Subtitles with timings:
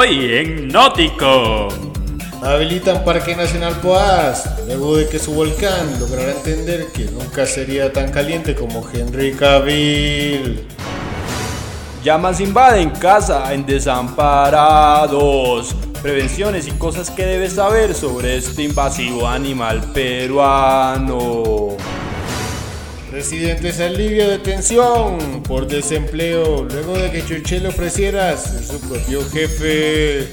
[0.00, 1.66] Hoy en Nótico.
[2.40, 8.12] Habilitan Parque Nacional Poás, luego de que su volcán lograra entender que nunca sería tan
[8.12, 10.64] caliente como Henry Cavill.
[12.04, 15.74] Llamas invaden casa en desamparados.
[16.00, 21.76] Prevenciones y cosas que debes saber sobre este invasivo animal peruano.
[23.10, 30.28] Residentes alivio de tensión por desempleo luego de que Churchill ofreciera ser su propio jefe.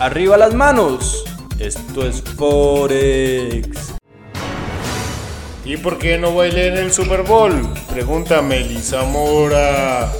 [0.00, 1.24] Arriba las manos.
[1.60, 3.94] Esto es Forex.
[5.64, 7.54] ¿Y por qué no bailé en el Super Bowl?
[7.88, 10.12] Pregunta Melissa Mora.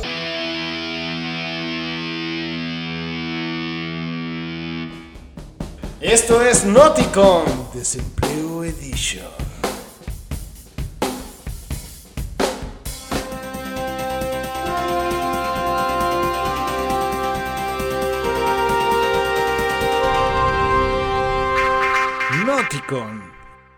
[6.00, 9.43] Esto es Nauticon Desempleo Edition.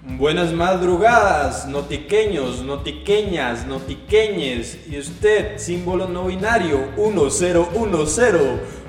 [0.00, 4.80] Buenas madrugadas, notiqueños, notiqueñas, notiqueñes.
[4.88, 8.34] Y usted, símbolo no binario 1010.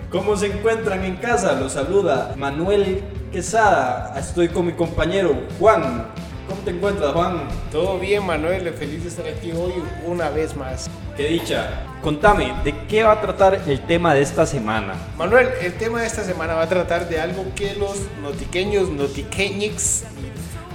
[0.09, 1.59] ¿Cómo se encuentran en casa?
[1.59, 4.15] Los saluda Manuel Quesada.
[4.17, 6.07] Estoy con mi compañero Juan.
[6.47, 7.47] ¿Cómo te encuentras, Juan?
[7.71, 8.73] Todo bien, Manuel.
[8.73, 9.73] Feliz de estar aquí hoy
[10.05, 10.89] una vez más.
[11.17, 11.83] Qué dicha.
[12.01, 14.93] Contame, ¿de qué va a tratar el tema de esta semana?
[15.17, 20.03] Manuel, el tema de esta semana va a tratar de algo que los notiqueños, notiqueñix,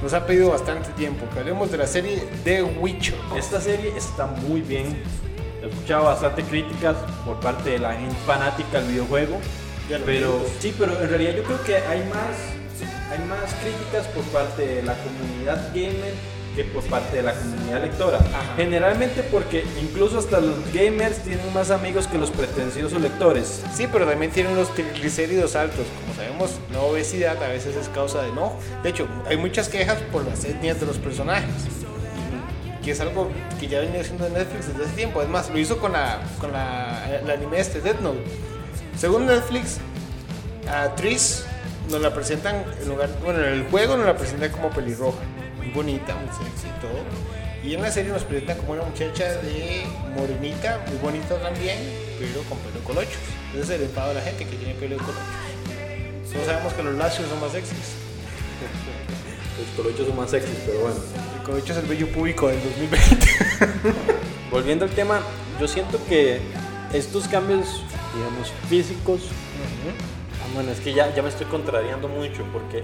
[0.03, 1.25] nos ha pedido bastante tiempo.
[1.33, 3.15] Que hablemos de la serie The Witcher.
[3.37, 5.03] Esta serie está muy bien.
[5.63, 9.39] He escuchado bastante críticas por parte de la gente fanática del videojuego.
[10.05, 12.37] Pero sí, pero en realidad yo creo que hay más,
[13.13, 16.15] hay más críticas por parte de la comunidad gamer
[16.57, 18.19] que por parte de la comunidad lectora.
[18.19, 18.55] Ajá.
[18.57, 23.63] Generalmente porque incluso hasta los gamers tienen más amigos que los pretenciosos lectores.
[23.75, 25.87] Sí, pero también tienen unos triglicéridos altos.
[26.01, 28.55] Como sabemos, la obesidad a veces es causa de no.
[28.83, 31.51] De hecho, hay muchas quejas por las etnias de los personajes.
[32.85, 35.23] Que es algo que ya venía haciendo Netflix desde hace tiempo.
[35.23, 38.25] Es más, lo hizo con la, con la, el anime este, Death Note.
[38.99, 39.79] Según Netflix,
[40.69, 41.47] a Tris
[41.93, 45.19] nos la presentan en lugar, bueno, en el juego nos la presentan como pelirroja,
[45.59, 47.03] muy bonita, muy sexy y todo.
[47.63, 49.85] Y en la serie nos presentan como una muchacha de
[50.17, 51.79] morenita, muy bonita también,
[52.19, 53.19] pero con pelo de colochos.
[53.53, 56.33] Entonces el enfado de la gente que tiene pelo de colochos.
[56.33, 57.77] Todos sabemos que los lacios son más sexys.
[59.59, 60.97] Los colochos son más sexys, pero bueno.
[61.37, 63.27] El colocho es el vello público del 2020.
[64.51, 65.21] Volviendo al tema,
[65.61, 66.41] yo siento que
[66.95, 69.21] estos cambios, digamos, físicos,
[70.55, 72.83] bueno, es que ya, ya me estoy contrariando mucho porque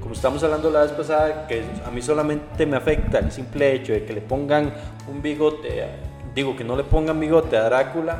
[0.00, 3.92] como estamos hablando la vez pasada, que a mí solamente me afecta el simple hecho
[3.92, 4.72] de que le pongan
[5.08, 5.86] un bigote,
[6.34, 8.16] digo que no le pongan bigote a Drácula,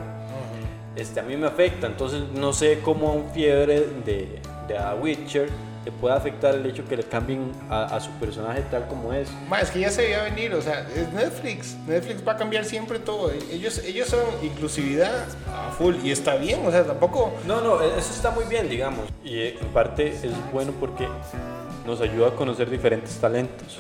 [0.95, 4.95] este, a mí me afecta, entonces no sé cómo a un fiebre de, de a
[4.95, 5.49] Witcher
[5.85, 9.29] le puede afectar el hecho que le cambien a, a su personaje tal como es.
[9.49, 11.75] Ma, es que ya se veía venir, o sea, es Netflix.
[11.87, 13.31] Netflix va a cambiar siempre todo.
[13.51, 17.33] Ellos, ellos son inclusividad a full y está bien, o sea, tampoco.
[17.47, 19.07] No, no, e- eso está muy bien, digamos.
[19.25, 21.09] Y eh, en parte es bueno porque
[21.87, 23.79] nos ayuda a conocer diferentes talentos.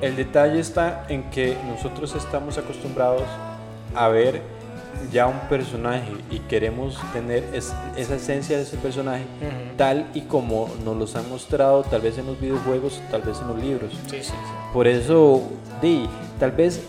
[0.00, 3.22] El detalle está en que nosotros estamos acostumbrados
[3.94, 4.42] a ver
[5.12, 9.76] ya un personaje y queremos tener es- esa esencia de ese personaje Ujú.
[9.76, 13.48] tal y como nos los han mostrado tal vez en los videojuegos, tal vez en
[13.48, 13.92] los libros.
[14.10, 14.32] Sí, sí, sí.
[14.72, 15.42] Por eso,
[15.80, 16.80] di, tal vez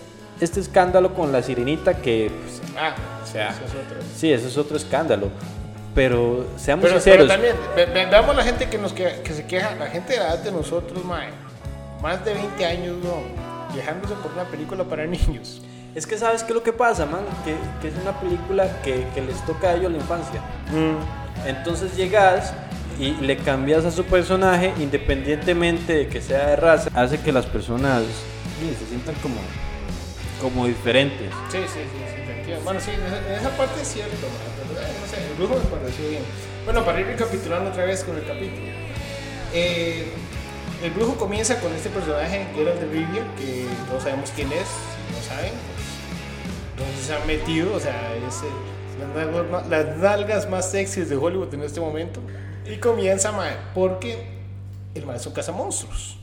[0.42, 3.98] este escándalo con la sirenita que, pues, Ah, o sea, eso es otro.
[4.16, 5.28] sí, eso es otro escándalo.
[5.96, 7.28] Pero seamos Pero, sinceros.
[7.28, 10.14] pero también, ve- ve- veamos la gente que, nos que, que se queja, la gente
[10.14, 11.30] de la edad de nosotros, mae,
[12.02, 15.62] más de 20 años, no, quejándose por una película para niños.
[15.96, 19.08] Es que sabes qué es lo que pasa, man, que, que es una película que,
[19.14, 20.40] que les toca a ellos la infancia.
[21.46, 22.54] Entonces llegas
[23.00, 27.46] y le cambias a su personaje independientemente de que sea de raza, hace que las
[27.46, 28.04] personas
[28.60, 29.40] sí, se sientan como,
[30.42, 31.32] como diferentes.
[31.50, 32.64] Sí, sí, sí, sí, te entiendo.
[32.66, 35.34] Bueno, sí, en esa, en esa parte es cierto, mae, pero, eh, no sé, el
[35.38, 36.24] brujo me pareció bien.
[36.66, 38.68] Bueno, para ir recapitulando otra vez con el capítulo.
[39.54, 40.12] Eh,
[40.84, 44.52] el brujo comienza con este personaje que era el de Rivia, que todos sabemos quién
[44.52, 45.54] es, si no saben,
[46.80, 48.46] donde se ha metido, o sea, es eh,
[49.00, 52.20] las, nalgas más, las nalgas más sexys de Hollywood en este momento.
[52.72, 54.18] Y comienza, mae, porque
[54.96, 56.18] el mae es un cazamonstruos.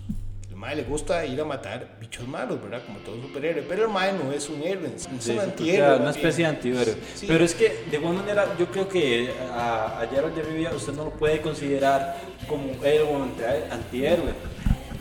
[0.48, 2.80] El mae le gusta ir a matar bichos malos, ¿verdad?
[2.86, 3.62] Como todo superhéroe.
[3.68, 5.98] Pero el mae no es un héroe, es un Sí, antihéroe.
[5.98, 6.96] una especie de antihéroe.
[7.14, 7.26] Sí.
[7.28, 10.94] Pero es que de alguna manera yo creo que a, a Geralt de Rivia usted
[10.94, 12.16] no lo puede considerar
[12.48, 14.32] como héroe o anti- antihéroe.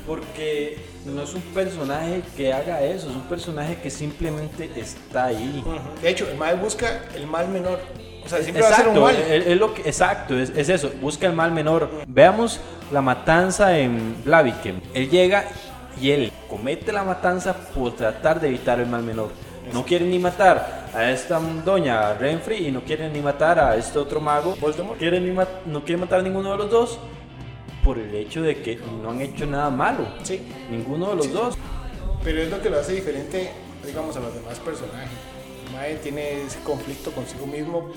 [0.05, 5.63] Porque no es un personaje que haga eso, es un personaje que simplemente está ahí.
[5.65, 6.01] Ujú.
[6.01, 7.79] De hecho, el mal busca el mal menor.
[8.25, 9.31] O sea, siempre va a ser un Exacto, mal.
[9.31, 11.89] es- es lo que- exacto, es, es eso, busca el mal menor.
[12.07, 12.59] Veamos
[12.91, 14.81] la matanza en Blaviken.
[14.95, 15.45] Él llega
[16.01, 19.29] y él comete la matanza por tratar de evitar el mal menor.
[19.73, 23.97] No quiere ni matar a esta doña Renfrey y no quiere ni matar a este
[23.99, 24.55] otro mago.
[24.59, 24.97] Voldemort.
[24.99, 25.31] Quiere ni
[25.65, 26.99] no quiere matar a ninguno de los dos
[27.85, 30.07] por el hecho de que no han hecho nada malo.
[30.23, 30.41] Sí.
[30.71, 31.31] Ninguno de los Sí.
[31.31, 31.55] dos.
[32.23, 33.51] Pero es lo que lo hace diferente,
[33.85, 35.09] digamos, a los demás personajes.
[35.71, 37.91] Mae tiene ese conflicto consigo mismo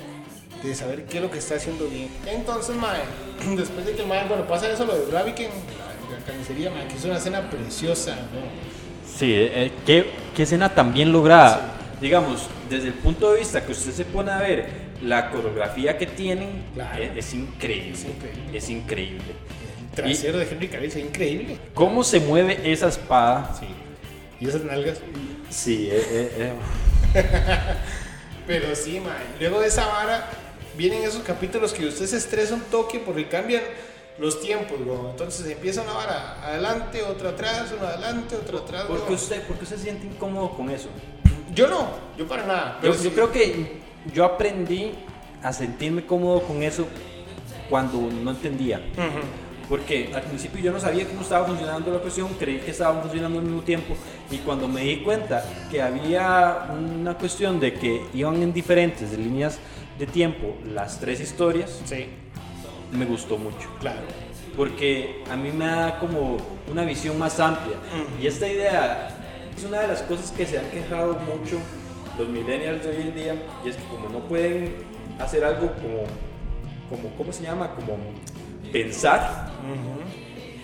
[0.63, 2.09] de saber qué es lo que está haciendo bien.
[2.27, 3.01] Entonces, Mae,
[3.57, 6.97] después de que Mae, bueno, pasa eso, lo de Braviken, la, la carnicería, Mae, que
[6.97, 9.09] es una escena preciosa, ¿no?
[9.19, 11.75] Sí, eh, ¿qué, qué escena tan bien lograda.
[12.01, 14.69] Digamos, desde el punto de vista que usted se pone a ver
[15.03, 17.03] la coreografía que tienen, Claro.
[17.03, 17.93] eh, es, increíble.
[17.93, 18.59] Es increíble.
[18.59, 19.25] Es increíble.
[20.03, 21.59] Trasero de Henry Cavill es increíble.
[21.75, 23.55] ¿Cómo se mueve esa espada?
[23.59, 23.67] Sí.
[24.41, 24.99] Y esas nalgas.
[25.51, 26.53] Sí, eh, eh,
[27.15, 27.23] eh,
[28.47, 29.25] Pero sí, Mae.
[29.41, 30.29] Luego de esa vara,
[30.77, 33.63] vienen esos capítulos que usted se estresa un toque porque cambian
[34.19, 35.11] los tiempos, ¿no?
[35.11, 38.85] Entonces empieza una vara adelante, otra atrás, una adelante, otra atrás.
[38.85, 40.89] ¿Por qué usted, por qué usted se siente incómodo con eso?
[41.55, 42.73] Yo no, yo para nada.
[42.77, 43.73] Yo, Pero yo sí- creo que
[44.13, 44.93] yo aprendí
[45.43, 46.87] a sentirme cómodo con eso
[47.71, 48.79] cuando no entendía.
[48.97, 49.21] Ujú.
[49.69, 53.39] Porque al principio yo no sabía cómo estaba funcionando la cuestión, creí que estaban funcionando
[53.39, 53.95] al mismo tiempo
[54.31, 59.59] y cuando me di cuenta que había una cuestión de que iban en diferentes líneas
[59.99, 62.07] de tiempo las tres historias, Sí,
[62.93, 63.69] me gustó mucho.
[63.81, 64.01] claro.
[64.57, 66.37] Porque a mí me da como
[66.69, 67.77] una visión más amplia.
[67.77, 68.23] Mm.
[68.23, 69.11] Y esta idea
[69.57, 71.59] es una de las cosas que se han quejado mucho
[72.19, 73.35] los millennials de hoy en día,
[73.65, 74.75] y es que como no pueden
[75.21, 76.03] hacer algo como,
[76.91, 77.73] como ¿cómo se llama?
[77.75, 77.97] Como
[78.73, 79.53] pensar,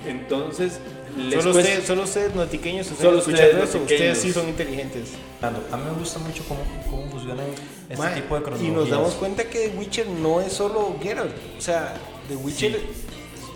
[0.07, 0.81] entonces
[1.17, 3.83] les Solo, cuesta- usted- solo ustedes, notiqueños, ustedes Solo ustedes, notiqueños.
[3.93, 5.11] ustedes sí son inteligentes.
[5.41, 6.61] A mí me gusta mucho cómo,
[6.91, 7.47] cómo funcionan
[7.89, 8.75] este tipo de y cronologías.
[8.75, 11.35] nos damos cuenta que The Witcher no es solo Geralt.
[11.57, 11.95] O sea,
[12.29, 12.81] The Witcher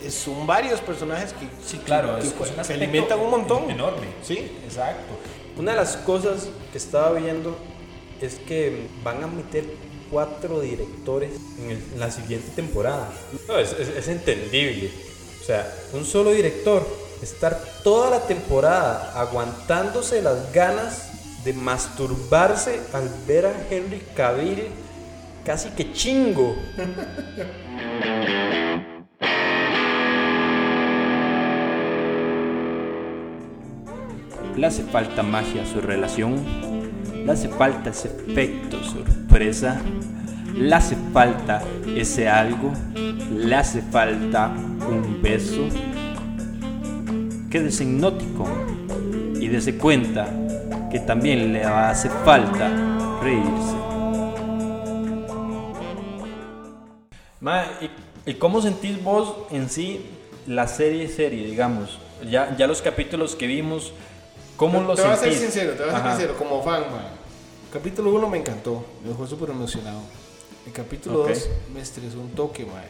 [0.04, 3.68] es- son varios personajes que, Sí, claro, que es, es un se alimentan un montón.
[3.70, 4.06] Enorme.
[4.22, 4.52] Sí.
[4.64, 5.14] Exacto.
[5.58, 7.58] Una de las cosas que estaba viendo
[8.20, 9.64] es que van a meter
[10.10, 11.32] cuatro directores
[11.68, 13.10] En, la siguiente temporada.
[13.58, 14.90] Es, entendible.
[15.40, 16.86] O sea, un solo director
[17.22, 24.68] estar toda la temporada aguantándose las ganas de masturbarse al ver a Henry Cavill
[25.44, 26.54] casi que chingo.
[34.56, 36.44] Le hace falta magia a su relación,
[37.24, 38.76] le hace falta ese efecto
[39.30, 41.62] le hace falta
[41.96, 42.72] ese algo,
[43.30, 45.68] le hace falta un beso.
[47.50, 48.46] Quédese hipnótico
[49.40, 50.28] y dese cuenta
[50.90, 52.68] que también le hace falta
[53.22, 53.76] reírse.
[57.40, 60.06] Ma, ¿y, y cómo sentís vos en sí
[60.46, 61.98] la serie serie, digamos?
[62.28, 63.92] Ya, ya los capítulos que vimos,
[64.56, 65.52] ¿cómo te, los te voy a ser sentís?
[65.52, 66.10] sincero, te voy a ser Ajá.
[66.16, 67.17] sincero, como fan, man.
[67.72, 70.00] Capítulo 1 me encantó, me dejó súper emocionado.
[70.66, 71.28] El capítulo Ok.
[71.30, 72.82] 2 me estresó un toque, man.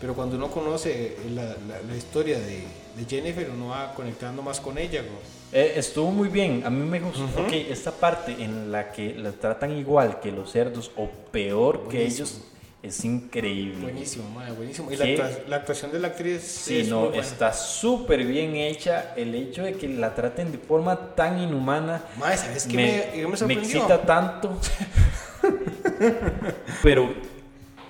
[0.00, 2.62] Pero cuando uno conoce la, la- la historia de,
[2.96, 5.02] de Jennifer, uno va conectando más con ella.
[5.52, 7.46] Eh, estuvo muy bien, a mí me gustó Ujú.
[7.48, 12.04] que esta parte en la que la tratan igual que los cerdos o peor que
[12.04, 12.42] ellos
[12.82, 13.82] es increíble.
[13.82, 14.90] Buenísimo, man, buenísimo.
[14.92, 17.22] Y la, actua- la actuación de la actriz Sí, es no, muy buena.
[17.22, 19.14] está súper bien hecha.
[19.16, 23.46] El hecho de que la traten de forma tan inhumana Mae, ¿sabes qué me, me,
[23.46, 24.58] me excita tanto.
[26.82, 27.12] Pero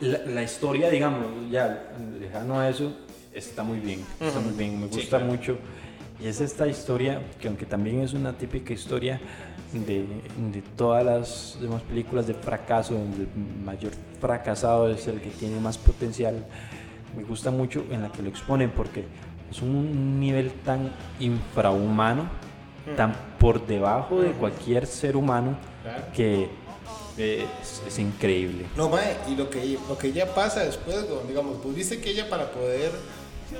[0.00, 1.90] la, la historia, digamos, ya
[2.21, 2.92] lejano a eso,
[3.33, 4.04] está muy bien.
[4.21, 5.26] Está muy bien, me Sí, gusta claro.
[5.26, 5.59] mucho.
[6.21, 9.21] Y es esta historia, que aunque también es una típica historia
[9.73, 10.07] de,
[10.53, 13.29] de todas las demás películas de fracaso, donde el
[13.65, 16.47] mayor fracasado es el que tiene más potencial,
[17.17, 19.05] me gusta mucho en la que lo exponen porque
[19.51, 22.29] es un nivel tan infrahumano,
[22.97, 25.59] tan por debajo de cualquier ser humano,
[26.15, 26.49] que
[27.17, 28.67] es, es increíble.
[28.77, 32.29] No, mae, y lo que, lo que ella pasa después, digamos, pues viste que ella
[32.31, 32.93] para poder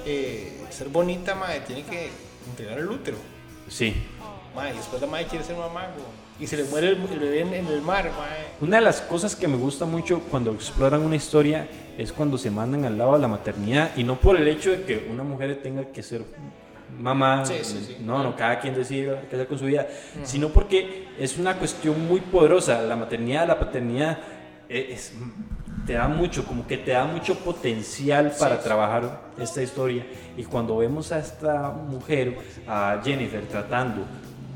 [0.07, 2.11] eh, ser bonita, mae, tiene que
[2.49, 3.17] entregar el útero.
[3.69, 3.95] Sí.
[4.55, 6.07] Mae, y después la mae quiere ser mamá, güey.
[6.40, 8.47] Y se le muere el, el bebé en, en el mar, mae.
[8.61, 12.50] Una de las cosas que me gusta mucho cuando exploran una historia es cuando se
[12.50, 15.61] mandan al lado de la maternidad y no por el hecho de que una mujer
[15.62, 16.23] tenga que ser
[16.99, 17.97] mamá, Sí, sí, sí.
[18.00, 19.87] no, no, cada quien decide qué hacer con su vida,
[20.25, 22.83] sino porque es una cuestión muy poderosa.
[22.83, 24.19] La maternidad, la paternidad
[24.69, 25.12] eh, es-
[25.87, 28.62] te da mucho, como que te da mucho potencial para sí.
[28.64, 30.07] trabajar esta historia.
[30.37, 32.37] Y cuando vemos a esta mujer,
[32.67, 34.02] a Jennifer, tratando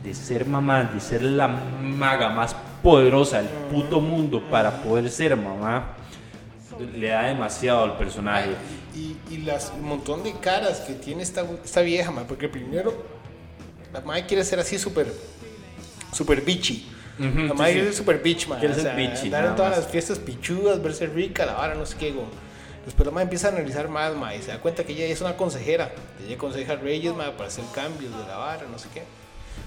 [0.02, 5.36] de ser mamá, de ser la maga más poderosa del puto mundo para poder ser
[5.36, 5.94] mamá,
[6.96, 8.50] le da demasiado al personaje.
[8.94, 12.92] Y, y las un montón de caras que tiene esta, esta vieja, mae, porque primero
[13.92, 15.12] la madre quiere ser así súper
[16.12, 16.88] súper bitchy.
[17.18, 17.72] La madre sí.
[17.74, 18.58] quiere ser súper bitch, man.
[18.58, 19.80] Quiere o ser bitchy, Andar en todas más.
[19.80, 22.26] las fiestas pichudas, verse rica, la vara, no sé qué, go.
[22.84, 25.20] Después la madre empieza a analizar más, ma, y se da cuenta que ella es
[25.20, 25.92] una consejera.
[26.24, 29.02] Ella aconseja a Reyes, ma, para hacer cambios de la vara, no sé qué.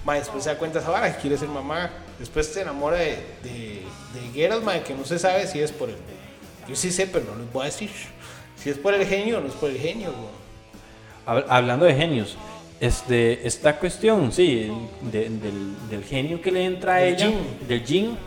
[0.06, 1.90] Ma, después se da cuenta de esa vara que quiere ser mamá.
[2.20, 3.82] Después se enamora de, de,
[4.14, 5.96] de Geralt, ma, que no se sabe si es por el...
[6.70, 7.90] Yo sí sé, pero no les voy a decir.
[8.56, 10.14] Si es por el genio o no es por el genio.
[11.26, 12.38] Hab- Hablando de genios,
[12.80, 14.72] este, esta cuestión, sí,
[15.12, 17.32] de- del, del genio que le entra a Del ella,
[17.68, 18.18] del Jin.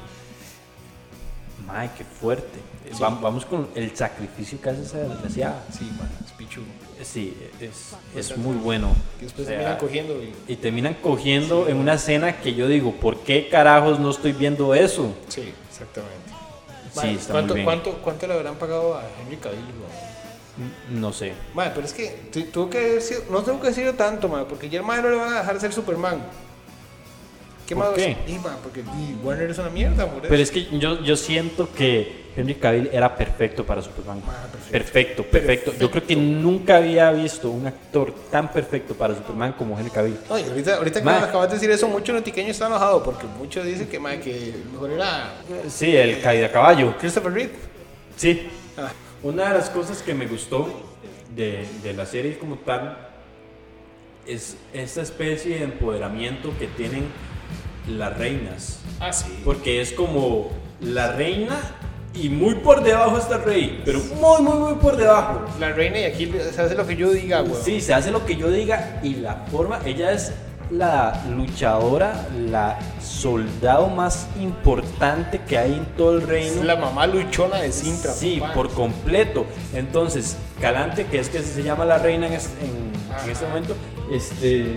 [1.69, 2.59] Ay, qué fuerte.
[2.93, 3.01] Sí.
[3.03, 5.65] Va- Vamos con el sacrificio que hace esa desgraciada.
[5.77, 6.65] Sí, ma, es pichudo.
[7.03, 7.95] Sí, es,
[8.33, 8.95] es muy bueno.
[9.19, 10.35] Que después O sea, terminan cogiendo y...
[10.53, 14.75] y terminan cogiendo en una escena que yo digo, ¿por qué carajos no estoy viendo
[14.75, 15.15] eso?
[15.29, 16.31] Sí, exactamente.
[16.93, 17.65] Sí, Ma, está ¿cuánto, muy bien.
[17.65, 19.87] ¿cuánto, ¿Cuánto le habrán pagado a Henry Cavill, go?
[20.91, 21.35] N- No sé.
[21.55, 24.47] Madre, pero es que tu- tuvo que haber sido- no tengo que decirlo tanto, madre,
[24.49, 26.21] porque ya el madre no le van a dejar ser Superman.
[27.69, 27.95] ¿Qué ¿Por más?
[27.95, 28.17] qué?
[28.63, 28.83] Porque
[29.23, 30.29] Warner es una mierda, por eso.
[30.31, 34.23] Pero es que yo, yo siento que Henry Cavill era perfecto para Superman.
[34.27, 35.23] Ah, perfecto.
[35.23, 35.73] perfecto, perfecto.
[35.79, 40.17] Yo creo que nunca había visto un actor tan perfecto para Superman como Henry Cavill.
[40.31, 43.67] No, y ahorita, ahorita que acabas de decir eso, mucho notiqueño está enojado porque muchos
[43.67, 45.35] dicen que, mejor era
[45.69, 46.97] Sí, el caída a caballo.
[46.99, 47.53] Christopher Reeve.
[48.17, 48.49] Sí.
[48.79, 50.69] Ah, Una de las cosas que me gustó
[51.37, 52.97] de, de la serie como tal
[54.27, 57.05] es esta especie de empoderamiento que tienen
[57.89, 58.79] las reinas.
[59.01, 59.41] ah, sí.
[59.45, 61.59] Porque es como la reina
[62.15, 65.43] y muy por debajo está el rey, pero muy, muy, muy por debajo.
[65.61, 67.61] La reina y aquí se hace lo que yo diga, güey.
[67.63, 70.33] Sí, se hace lo que yo diga y la forma, ella es
[70.71, 76.61] la luchadora, la soldado más importante que hay en todo el reino.
[76.61, 78.13] Es la mamá luchona de Sintra.
[78.13, 78.53] Sí, papá.
[78.55, 79.47] por completo.
[79.73, 83.75] Entonces, Calante, que es que se llama la reina en- en este momento,
[84.13, 84.77] este.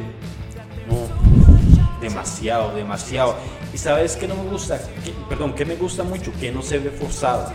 [2.01, 3.35] Demasiado, demasiado.
[3.73, 6.79] Y sabes que no me gusta, Que- perdón, que me gusta mucho, que no se
[6.79, 7.51] ve forzado.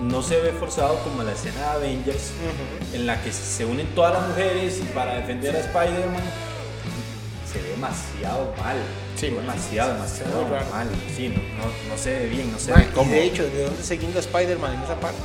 [0.00, 2.32] No se ve forzado como la escena de Avengers,
[2.94, 6.22] en la que se unen todas las mujeres y para defender a Spider-Man.
[7.52, 8.76] Se ve demasiado mal.
[9.16, 10.66] Sí, demasiado, demasiado raro.
[10.70, 10.88] mal.
[11.16, 13.12] Sí, no, no, no se ve bien, no se ve y cómodo.
[13.14, 15.18] de hecho, ¿de dónde se guinda Spider-Man en esa parte?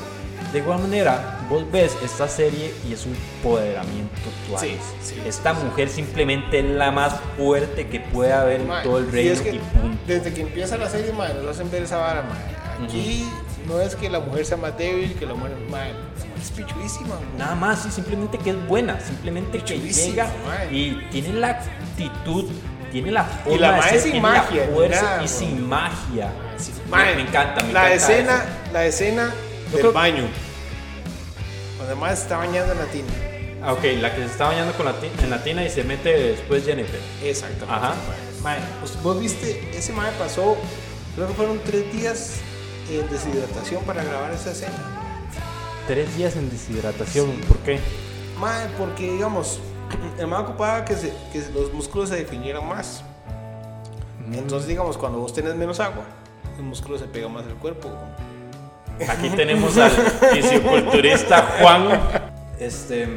[0.56, 4.16] De igual manera, vos ves esta serie y es un empoderamiento
[4.48, 4.66] total.
[4.66, 9.08] Sí, sí, Esta mujer simplemente es la más fuerte que puede haber en todo el
[9.10, 9.98] y reino es que y punto.
[10.08, 12.86] Desde que empieza la serie, madre, nos hacen ver esa vara, madre.
[12.86, 13.28] Aquí
[13.68, 15.92] no es que la mujer sea más débil, que la mujer, madre,
[16.42, 17.38] es pichudísima, güey.
[17.38, 20.30] Nada más, sí, simplemente que es buena, simplemente que llega
[20.72, 22.46] y tiene la actitud,
[22.94, 26.32] tiene la forma la de ser, sin tiene magia, la fuerza nada, y sin magia.
[26.90, 28.72] Me- encanta, me la encanta escena, eso.
[28.72, 29.34] la escena
[29.72, 30.24] del creo- baño.
[31.78, 33.08] Donde más se está bañando en la tina.
[33.64, 35.84] Ah, ok, la que se está bañando con la ti- en la tina y se
[35.84, 37.00] mete después Jennifer.
[37.24, 37.74] Exactamente.
[37.74, 37.96] Ajá.
[38.44, 40.56] Mae, pues, vos viste, ese mae pasó,
[41.16, 42.36] creo que fueron tres días
[42.90, 44.74] en deshidratación para grabar esa escena.
[45.88, 47.80] Tres días en deshidratación, ¿por qué?
[48.40, 49.60] Mae, porque digamos,
[50.20, 53.04] el mae ocupaba que, se- que los músculos se definieran más.
[54.32, 56.04] Entonces, digamos, cuando vos tenés menos agua,
[56.58, 57.90] el músculo se pega más al cuerpo.
[59.10, 62.00] Aquí tenemos al fisioculturista Juan.
[62.60, 63.08] Este,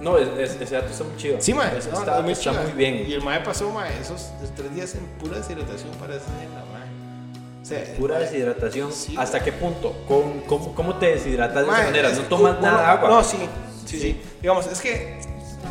[0.00, 1.36] no, es- es- ese dato está muy chido.
[1.40, 2.62] Sí, mae, Eso no, está, muy está chiva.
[2.62, 3.04] muy bien.
[3.08, 7.62] Y el mae pasó, mae, esos, tres días en pura deshidratación para esa escena, mae.
[7.62, 8.92] O sea, Pura mae- deshidratación.
[8.92, 9.94] Sí, ¿Hasta qué punto?
[10.06, 12.08] ¿Cómo, cómo, cómo te deshidratas de esa manera?
[12.10, 13.08] es- ¿No tomas nada de agua?
[13.08, 13.38] No, sí,
[13.86, 14.20] sí, sí.
[14.42, 15.18] Digamos, es que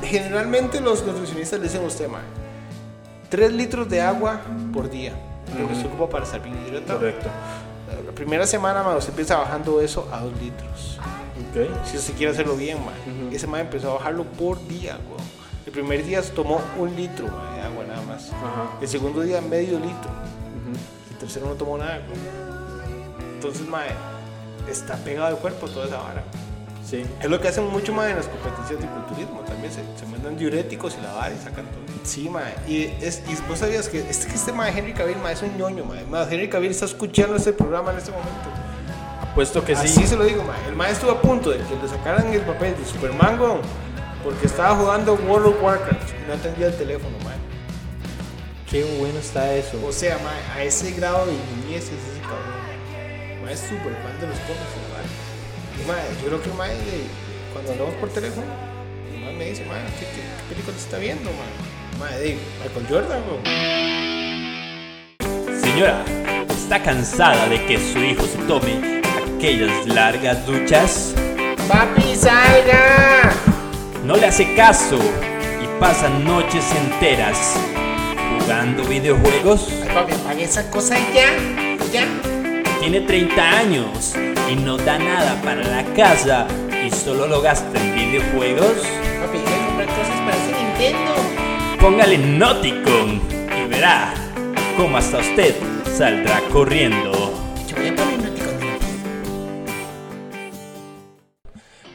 [0.03, 2.22] generalmente los nutricionistas le dicen a usted, mae,
[3.30, 4.41] 3 litros de agua
[4.74, 5.13] por día.
[5.60, 7.00] Lo que se ocupa para estar bien hidratado.
[7.00, 7.27] Correcto.
[8.05, 11.00] La primera semana, mae, usted empieza bajando eso a 2 litros.
[11.50, 11.86] Ok.
[11.86, 12.95] Si usted quiere hacerlo bien, mae.
[13.25, 13.36] Ujú.
[13.36, 15.21] Ese mae empezó a bajarlo por día, weón.
[15.65, 18.31] El primer día tomó un litro de agua nada más.
[18.81, 20.12] El segundo día medio litro.
[21.12, 23.33] El tercero no tomó nada, weón.
[23.36, 23.89] Entonces, mae,
[24.69, 26.24] está pegado al cuerpo toda esa vara.
[26.88, 27.03] Sí.
[27.21, 29.41] Es lo que hacen mucho más en las competencias de culturismo.
[29.41, 31.90] También se, se mandan diuréticos y la vara y sacan todo.
[32.03, 32.55] Sí, mae.
[32.67, 35.55] Y, es, y vos sabías que este, que este mae Henry Cavill, mae, es un
[35.58, 36.03] ñoño, mae.
[36.05, 38.50] Mae, Henry Cavill está escuchando este programa en este momento.
[39.36, 39.86] Puesto que sí.
[39.86, 40.67] Así se lo digo, mae.
[40.67, 43.62] El mae estuvo a punto de que le sacaran el papel de Superman, weón,
[44.24, 47.38] porque estaba jugando World of Warcraft y no atendía el teléfono, mae.
[48.70, 49.79] Qué bueno está eso.
[49.86, 53.43] O sea, mae, a ese grado de niñez es ese cabrón.
[53.43, 55.81] Mae, es súper fan de los cómics, mae.
[55.81, 56.75] Y mae, yo creo que el mae,
[57.53, 58.48] cuando hablamos por teléfono,
[59.13, 61.70] el mae me dice, mae, ¿qué, qué, qué película está viendo, mae?
[62.24, 63.22] Digo, Michael Jordan.
[65.62, 66.03] Señora,
[66.50, 69.01] ¿está cansada de que su hijo se tome
[69.38, 71.13] aquellas largas duchas?
[71.67, 73.31] ¡Papi, salga!
[74.03, 77.55] No le hace caso y pasa noches enteras
[78.39, 79.70] jugando videojuegos.
[79.84, 81.31] Ay, papi, apague esa cosa ya.
[81.91, 82.08] Ya.
[82.79, 84.15] Tiene 30 años
[84.50, 86.48] y no da nada para la casa
[86.86, 88.77] y solo lo gasta en videojuegos.
[91.81, 93.19] Póngale Noticon
[93.57, 94.13] y verá
[94.77, 95.55] cómo hasta usted
[95.97, 97.11] saldrá corriendo.
[97.67, 98.21] Yo voy a poner.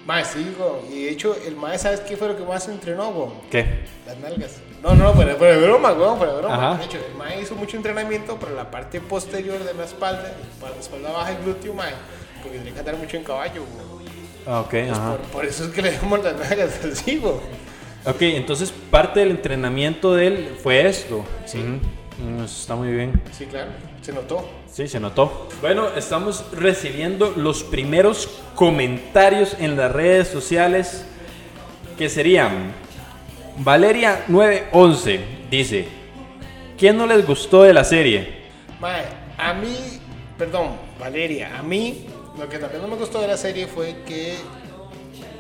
[0.05, 0.55] Mae, sí,
[0.93, 3.29] y de hecho, el mae, ¿sabes qué fue lo que más entrenó, güey?
[3.51, 3.85] ¿Qué?
[4.07, 4.57] Las nalgas.
[4.83, 6.55] No, no, fuera, fuera de broma, weón, fuera de broma.
[6.55, 6.79] Ajá.
[6.79, 10.75] De hecho, el mae hizo mucho entrenamiento para la parte posterior de la espalda, para
[10.75, 11.93] la espalda baja y glúteo, mae,
[12.43, 14.05] porque tenía que andar mucho en caballo, weón.
[14.47, 15.17] Ah, Ok, ajá.
[15.17, 17.66] Por, por eso es que le damos las nalgas así, weón.
[18.07, 21.25] Ok, entonces parte del entrenamiento de él fue esto.
[21.45, 21.59] Sí.
[21.59, 23.21] Mm, eso está muy bien.
[23.33, 24.49] Sí, claro, se notó.
[24.71, 25.49] Sí, se notó.
[25.61, 31.05] Bueno, estamos recibiendo los primeros comentarios en las redes sociales
[31.99, 32.73] que serían
[33.59, 35.21] Valeria 911
[35.51, 35.89] dice,
[36.77, 38.45] ¿quién no les gustó de la serie?
[38.81, 39.05] Mae,
[39.39, 39.75] a mí,
[40.37, 42.07] perdón, Valeria, a mí
[42.39, 44.35] lo que también no me gustó de la serie fue que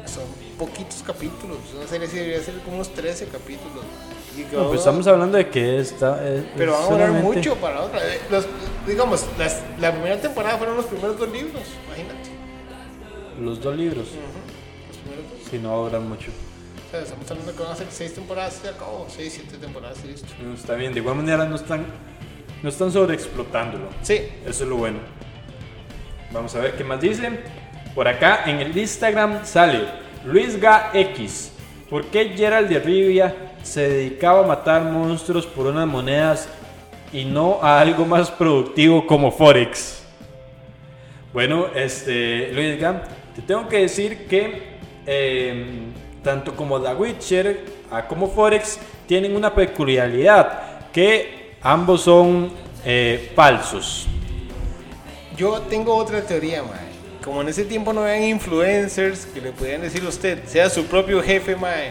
[0.06, 0.24] son
[0.58, 1.58] poquitos capítulos.
[1.76, 3.84] Una serie sí debería ser como unos 13 capítulos.
[4.52, 6.18] No, pues estamos hablando de que está...
[6.22, 8.00] eh, Pero es van a durar solamente- mucho para otra.
[8.06, 8.46] Eh, los-
[8.86, 12.30] digamos, las- la primera temporada fueron los primeros dos libros, imagínate.
[13.40, 14.08] Los dos libros,
[15.50, 16.30] si no va a durar mucho.
[16.86, 19.06] O sea, estamos hablando que van a ser seis temporadas y acabó.
[19.08, 20.28] Seis, siete temporadas y listo.
[20.42, 21.84] Mm, Está bien, de igual manera no están,
[22.62, 23.88] no están sobreexplotándolo.
[24.02, 24.14] Sí,
[24.46, 24.98] Eso es lo bueno.
[26.32, 27.40] Vamos a ver qué más dicen.
[27.94, 29.84] Por acá en el Instagram sale
[30.26, 31.52] LuisGaX.
[31.88, 36.48] ¿Por qué Gerald de Rivia se dedicaba a matar monstruos por unas monedas
[37.12, 40.02] y no a algo más productivo como Forex?
[41.32, 43.00] Bueno, este, Luis Gam,
[43.34, 45.64] te tengo que decir que eh,
[46.22, 52.50] tanto como The Witcher a como Forex tienen una peculiaridad que ambos son
[52.84, 54.08] eh, falsos.
[55.36, 56.85] yo tengo otra teoría, mae.
[57.26, 60.84] Como en ese tiempo no habían influencers que le podían decir a usted, sea su
[60.84, 61.90] propio jefe, mae.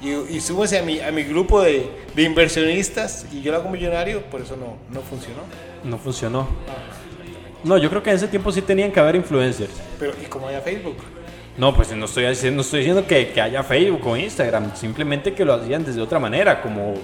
[0.00, 3.68] Y, y súbase a mi, a mi grupo de, de inversionistas y yo lo hago
[3.68, 5.42] millonario, por eso no, no funcionó.
[5.84, 6.48] No funcionó.
[7.64, 9.72] No, yo creo que en ese tiempo sí tenían que haber influencers.
[9.98, 10.96] Pero, ¿y como haya Facebook?
[11.58, 15.34] No, pues no estoy diciendo, no estoy diciendo que, que haya Facebook o Instagram, simplemente
[15.34, 16.94] que lo hacían desde otra manera, como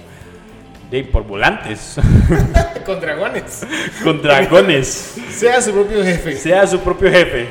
[0.93, 1.95] de, por volantes,
[2.85, 3.65] Con dragones.
[4.03, 5.15] con dragones.
[5.31, 6.35] Sea su propio jefe.
[6.35, 7.47] sea su propio jefe.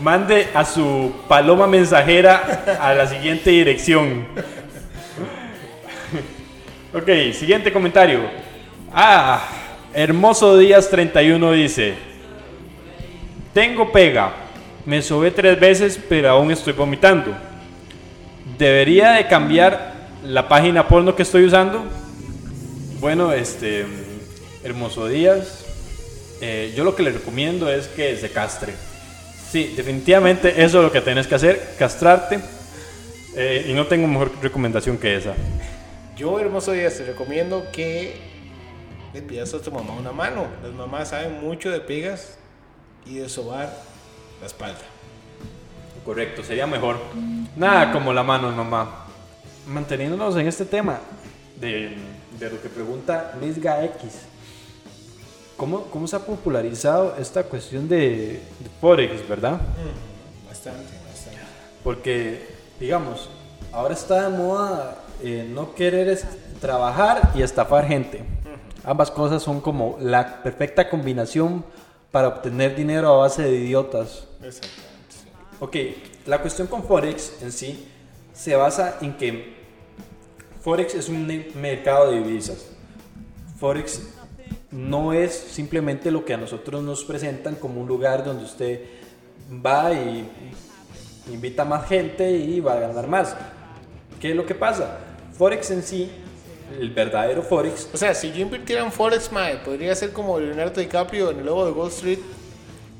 [0.00, 4.26] Mande a su paloma mensajera a la siguiente dirección.
[6.94, 8.20] Ok, siguiente comentario.
[8.92, 9.42] Ah,
[9.92, 11.94] Hermoso Díaz 31 dice:
[13.52, 14.32] Tengo pega,
[14.86, 17.34] me sobé tres veces, pero aún estoy vomitando.
[18.56, 21.84] ¿Debería de cambiar la página porno que estoy usando?
[23.00, 23.86] Bueno, este,
[24.64, 25.64] Hermoso Díaz,
[26.40, 28.74] eh, yo lo que le recomiendo es que se castre.
[29.50, 32.40] Sí, definitivamente eso es lo que tienes que hacer, castrarte.
[33.36, 35.34] Eh, y no tengo mejor recomendación que esa.
[36.16, 38.16] Yo, hermoso día, te recomiendo que
[39.12, 40.46] le pidas a tu mamá una mano.
[40.62, 42.38] Las mamás saben mucho de pegas
[43.04, 43.72] y de sobar
[44.40, 44.80] la espalda.
[46.04, 46.98] Correcto, sería mejor.
[47.56, 49.05] Nada como la mano, mamá.
[49.66, 51.00] Manteniéndonos en este tema
[51.60, 51.96] de,
[52.38, 54.12] de lo que pregunta Lisga X.
[55.56, 58.06] ¿Cómo, ¿Cómo se ha popularizado esta cuestión de,
[58.60, 59.58] de Forex, verdad?
[60.46, 61.40] Bastante, bastante.
[61.82, 62.46] Porque,
[62.78, 63.28] digamos,
[63.72, 66.26] ahora está de moda eh, no querer es-
[66.60, 68.22] trabajar y estafar gente.
[68.84, 71.64] Ambas cosas son como la perfecta combinación
[72.12, 74.24] para obtener dinero a base de idiotas.
[74.42, 74.86] Exactamente.
[75.58, 75.76] Ok,
[76.26, 77.88] la cuestión con Forex en sí
[78.34, 79.55] se basa en que
[80.66, 81.28] Forex es un
[81.60, 82.66] mercado de divisas.
[83.60, 84.02] Forex
[84.72, 88.80] no es simplemente lo que a nosotros nos presentan como un lugar donde usted
[89.64, 90.28] va y
[91.32, 93.36] invita a más gente y va a ganar más.
[94.20, 94.98] ¿Qué es lo que pasa?
[95.38, 96.10] Forex en sí,
[96.80, 100.80] el verdadero Forex, O sea, si yo invirtiera en Forex, mae, podría ser como Leonardo
[100.80, 102.18] DiCaprio en el lobo de Wall Street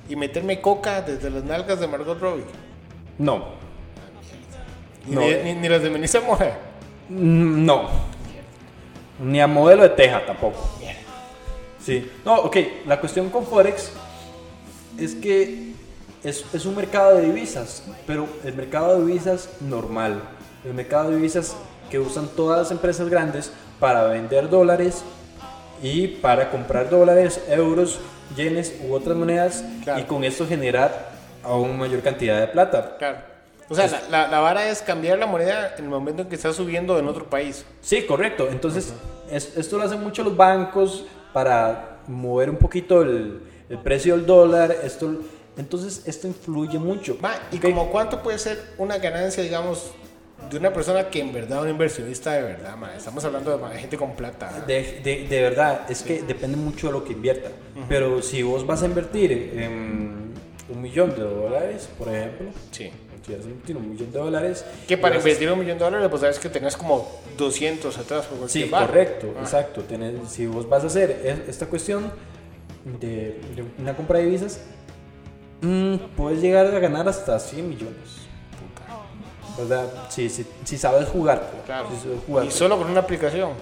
[0.08, 2.44] y meterme coca desde las nalgas de Margot Robbie.
[3.18, 3.56] no.
[5.04, 5.20] Ni, No.
[5.22, 6.60] de- ni, ni las de Melissa Mora.
[7.08, 7.88] Mm, No.
[9.18, 10.58] Ni a modelo de teja tampoco.
[11.82, 12.10] Sí.
[12.24, 12.56] No, ok.
[12.86, 13.92] La cuestión con Forex
[14.98, 15.72] es que
[16.22, 20.20] es, es un mercado de divisas, pero el mercado de divisas normal.
[20.64, 21.56] El mercado de divisas
[21.90, 25.02] que usan todas las empresas grandes para vender dólares
[25.82, 28.00] y para comprar dólares, euros,
[28.36, 30.00] yenes u otras monedas Claro.
[30.00, 31.12] y con esto generar
[31.44, 32.96] aún mayor cantidad de plata.
[32.98, 33.18] Claro.
[33.68, 36.36] O sea, la, la- la vara es cambiar la moneda en el momento en que
[36.36, 37.64] está subiendo en otro país.
[37.80, 38.48] Sí, correcto.
[38.50, 38.92] Entonces,
[39.30, 44.24] es- esto lo hacen mucho los bancos para mover un poquito el, el precio del
[44.26, 44.74] dólar.
[44.84, 45.16] Esto,
[45.56, 47.16] entonces, esto influye mucho.
[47.50, 47.62] ¿y Ok.
[47.62, 49.90] como cuánto puede ser una ganancia, digamos,
[50.50, 52.94] de una persona que en verdad es un inversionista de verdad, ma?
[52.94, 54.62] Estamos hablando de ma, gente con plata.
[54.66, 57.48] De, de- de verdad, es que depende mucho de lo que invierta.
[57.88, 60.34] Pero si vos vas a invertir en
[60.68, 62.92] un millón de dólares, por ejemplo, Sí.
[63.26, 64.64] Si vas a invertir un millón de dólares...
[64.86, 68.38] Que para invertir un millón de dólares, pues sabes que tenés como 200 atrás por
[68.38, 68.86] cualquier Sí, vara.
[68.86, 69.40] correcto, Ah.
[69.42, 69.82] exacto.
[69.82, 72.10] Tenés- si vos vas a hacer es- esta cuestión
[73.00, 74.60] de, de una compra de divisas,
[75.62, 78.26] mm, puedes llegar a ganar hasta 100 millones.
[79.58, 79.86] ¿Verdad?
[80.10, 81.50] Si, si, si sabes jugar.
[81.64, 81.88] Claro.
[81.90, 82.44] Si sabes jugar.
[82.44, 83.52] Y solo con una aplicación.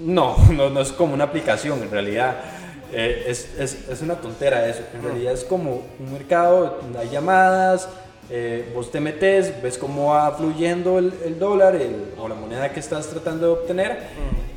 [0.00, 2.36] No, no, no es como una aplicación, en realidad.
[2.92, 4.82] eh, es, es, es una tontera eso.
[4.94, 7.88] En realidad es como un mercado, hay llamadas,
[8.30, 12.72] eh, vos te metes, ves cómo va fluyendo el, el dólar el- o la moneda
[12.72, 13.98] que estás tratando de obtener,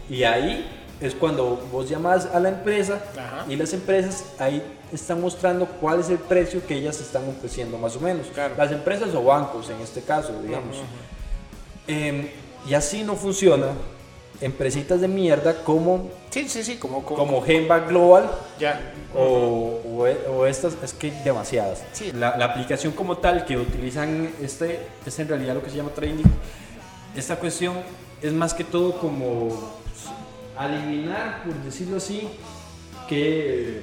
[0.09, 0.65] y ahí
[1.01, 3.45] es cuando vos llamas a la empresa Ajá.
[3.47, 7.95] y las empresas ahí están mostrando cuál es el precio que ellas están ofreciendo más
[7.95, 8.27] o menos.
[8.33, 8.55] Claro.
[8.57, 10.77] Las empresas o bancos en este caso, digamos.
[11.87, 12.27] Em,
[12.67, 13.67] y así no funciona.
[14.39, 17.03] Empresitas de mierda como, Sí, sí, sí, como...
[17.03, 18.79] como, como Global Ya.
[19.15, 21.83] o, o, o estas, es que demasiadas.
[21.93, 22.11] Sí.
[22.11, 25.89] La, la aplicación como tal que utilizan este es en realidad lo que se llama
[25.89, 26.25] trading.
[27.15, 27.75] Esta cuestión
[28.21, 29.49] es más que todo como
[30.55, 32.27] adivinar, por decirlo así,
[33.09, 33.81] que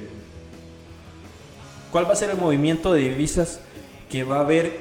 [1.91, 3.61] cuál va a ser el movimiento de divisas
[4.11, 4.79] que va a haber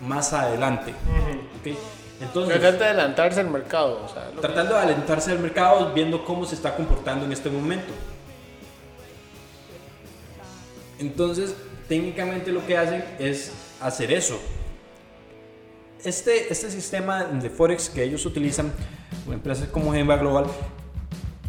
[0.00, 0.94] más adelante.
[2.22, 4.02] Entonces, de adelantarse al mercado.
[4.04, 7.92] O sea, tratando de alentarse al mercado, viendo cómo se está comportando en este momento.
[10.98, 11.54] Entonces,
[11.88, 14.38] técnicamente lo que hacen es hacer eso.
[16.04, 18.72] Este, este sistema de Forex que ellos utilizan,
[19.28, 20.46] o empresas como Gemba Global,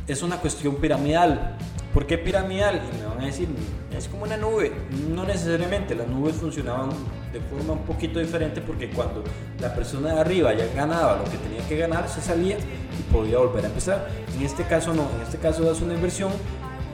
[0.08, 1.58] es una cuestión piramidal.
[1.94, 2.82] ¿Por qué piramidal?
[2.92, 3.48] Y me van a decir,
[3.98, 4.72] es como una nube.
[5.14, 6.90] No necesariamente, las nubes funcionaban
[7.32, 9.24] de forma un poquito diferente porque cuando
[9.60, 13.38] la persona de arriba ya ganaba lo que tenía que ganar, se salía y podía
[13.40, 14.08] volver a empezar.
[14.38, 16.32] En este caso no, en este caso das una inversión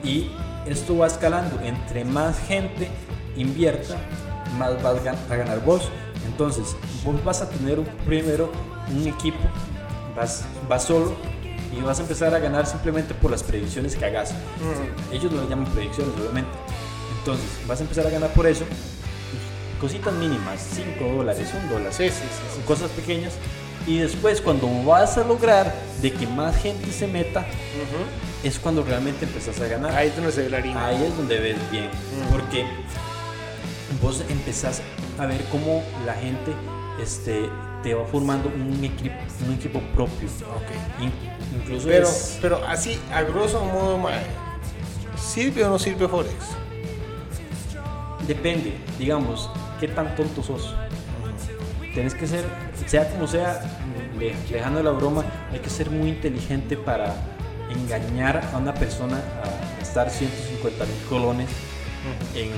[0.02, 0.30] y
[0.66, 1.58] esto va escalando.
[1.62, 2.88] Entre más gente
[3.36, 3.96] invierta,
[4.58, 4.96] más vas
[5.30, 5.88] a ganar vos.
[6.26, 8.50] Entonces, vos vas a tener un- primero
[8.90, 9.38] un equipo,
[10.16, 11.12] vas, vas solo
[11.76, 14.32] y vas a empezar a ganar simplemente por las predicciones que hagas.
[15.12, 16.50] Ellos lo llaman predicciones, obviamente.
[17.20, 18.64] Entonces, vas a empezar a ganar por eso.
[19.80, 22.14] Cositas mínimas, 5 dólares, 1 dólar, Sí, sí,
[22.56, 22.60] sí.
[22.66, 23.32] cosas pequeñas.
[23.86, 27.46] Y después, cuando vas a lograr de que más gente se meta,
[28.42, 29.94] es cuando realmente empezás a ganar.
[29.94, 30.86] Ahí es donde se ve la harina.
[30.86, 31.88] Ahí es donde ves bien,
[32.30, 32.66] porque
[34.02, 34.82] vos empezás
[35.18, 36.52] a ver cómo la gente
[37.02, 37.48] este,
[37.82, 39.14] te va formando un equipo,
[39.46, 40.28] un equipo propio.
[41.00, 41.12] In-
[41.58, 43.98] incluso Pero, es- pero así, a grosso modo,
[45.18, 46.34] ¿sirve o no sirve Forex?
[48.26, 50.74] Depende, digamos, qué tan tonto sos.
[51.94, 52.44] Tienes que ser,
[52.86, 53.60] sea como sea,
[54.18, 57.14] le- lejano de la broma, hay que ser muy inteligente para
[57.70, 61.48] engañar a una persona a gastar 150 mil colones
[62.34, 62.50] en,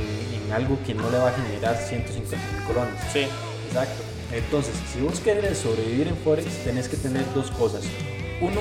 [0.46, 2.94] en algo que no le va a generar 150 mil colones.
[3.12, 3.26] Sí.
[3.68, 4.02] Exacto.
[4.32, 7.82] Entonces, si vos querés sobrevivir en Forex, tenés que tener dos cosas.
[8.40, 8.60] Uno,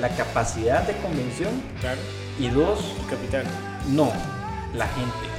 [0.00, 2.00] la capacidad de convención Claro.
[2.38, 3.44] y dos, Capital.
[3.90, 4.10] no,
[4.74, 5.31] la gente.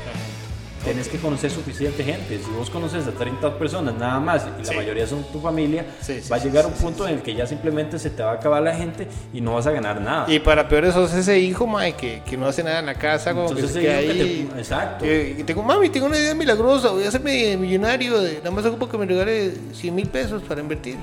[0.84, 2.38] Tenés que conocer suficiente gente.
[2.40, 4.76] Si vos conoces a 30 personas nada más y la Sí.
[4.76, 7.48] mayoría son tu familia, Sí, sí, va a llegar un punto en el que ya
[7.48, 10.26] simplemente se te va a acabar la gente y no vas a ganar nada.
[10.32, 12.96] Y para peor eso es ese hijo, mae, que, que no hace nada en la
[12.96, 14.50] casa, como Entonces, que se queda hijo que ahí.
[14.54, 15.06] te- exacto.
[15.06, 18.66] Eh, y tengo, mami, tengo una idea milagrosa, voy a hacerme millonario, de, nada más
[18.66, 20.98] ocupo que me regale 100 mil pesos para invertir.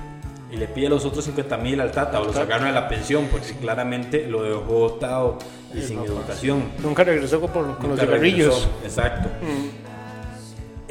[0.53, 3.27] Y le pide los otros 50 mil al tata o lo sacaron de la pensión
[3.31, 5.39] porque claramente lo dejó botado
[5.75, 6.65] y sin educación.
[6.83, 8.69] Nunca regresó con, por- con los Nunca cigarrillos.
[8.85, 9.29] Exacto.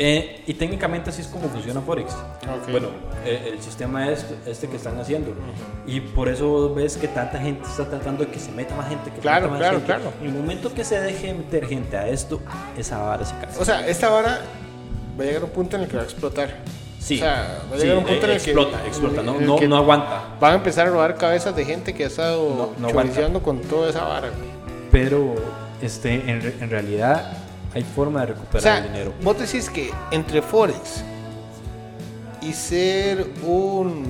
[0.01, 2.13] Eh, y técnicamente así es como funciona Forex.
[2.13, 2.71] Ok.
[2.71, 2.87] Bueno,
[3.25, 5.33] eh, el sistema es este que están haciendo.
[5.85, 9.11] Y por eso ves que tanta gente está tratando de que se meta más gente.
[9.11, 9.85] Que Claro, más claro, gente.
[9.87, 10.13] claro.
[10.21, 12.39] En el momento que se deje meter gente a esto,
[12.77, 13.49] esa vara se cae.
[13.59, 14.39] O sea, esta vara
[15.19, 16.55] va a llegar a un punto en el que va a explotar.
[16.99, 18.51] Sí, O sea, va a sí, llegar a un punto eh, en el que.
[18.51, 20.23] explota, explota, no, no, no aguanta.
[20.39, 24.03] Van a empezar a robar cabezas de gente que ha estado No, con toda esa
[24.03, 24.29] vara.
[24.91, 25.35] Pero
[25.81, 27.31] este, en, en realidad
[27.73, 29.13] hay forma de O recuperar sea, el dinero.
[29.21, 31.03] vos decís que entre Forex
[32.41, 34.05] y ser un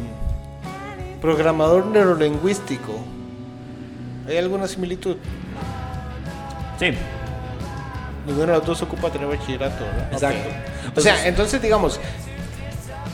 [1.21, 2.93] programador neurolingüístico,
[4.28, 5.17] ¿hay alguna similitud?
[6.80, 6.91] Sí.
[8.25, 10.13] Ninguno de los dos ocupa tener bachillerato, ¿verdad?
[10.13, 10.49] Exacto.
[10.95, 11.99] O sea, entonces digamos,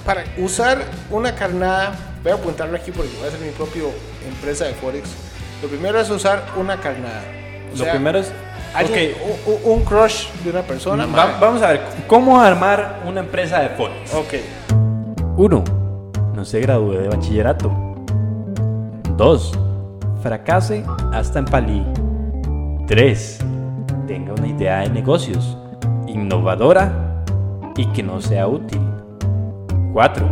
[0.05, 3.83] para usar una carnada, voy a apuntarlo aquí porque voy a hacer mi propia
[4.27, 5.09] empresa de Forex.
[5.61, 7.21] Lo primero es usar una carnada.
[7.73, 8.31] O Lo sea, primero es.
[8.73, 9.13] alguien-
[9.63, 11.05] un, crush de una persona.
[11.05, 14.13] va- vamos a ver, ¿cómo armar una empresa de Forex?
[14.13, 14.33] Ok.
[15.37, 15.63] 1.
[16.35, 17.71] No se gradúe de bachillerato.
[19.17, 19.51] 2.
[20.21, 21.85] Fracase hasta en Palí.
[22.87, 23.39] 3.
[24.07, 25.57] Tenga una idea de negocios
[26.07, 27.23] innovadora
[27.75, 28.79] y que no sea útil.
[29.95, 30.27] 4.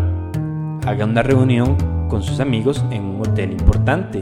[0.86, 1.78] Haga una reunión
[2.10, 4.20] con sus amigos en un hotel importante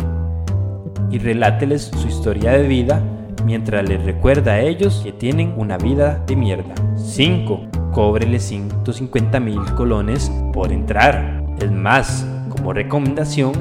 [1.09, 3.01] y reláteles su historia de vida
[3.43, 6.75] mientras les recuerda a ellos que tienen una vida de mierda.
[6.95, 7.59] 5.
[7.91, 11.43] Cóbreles 150 mil colones por entrar.
[11.59, 13.53] Es más, como recomendación,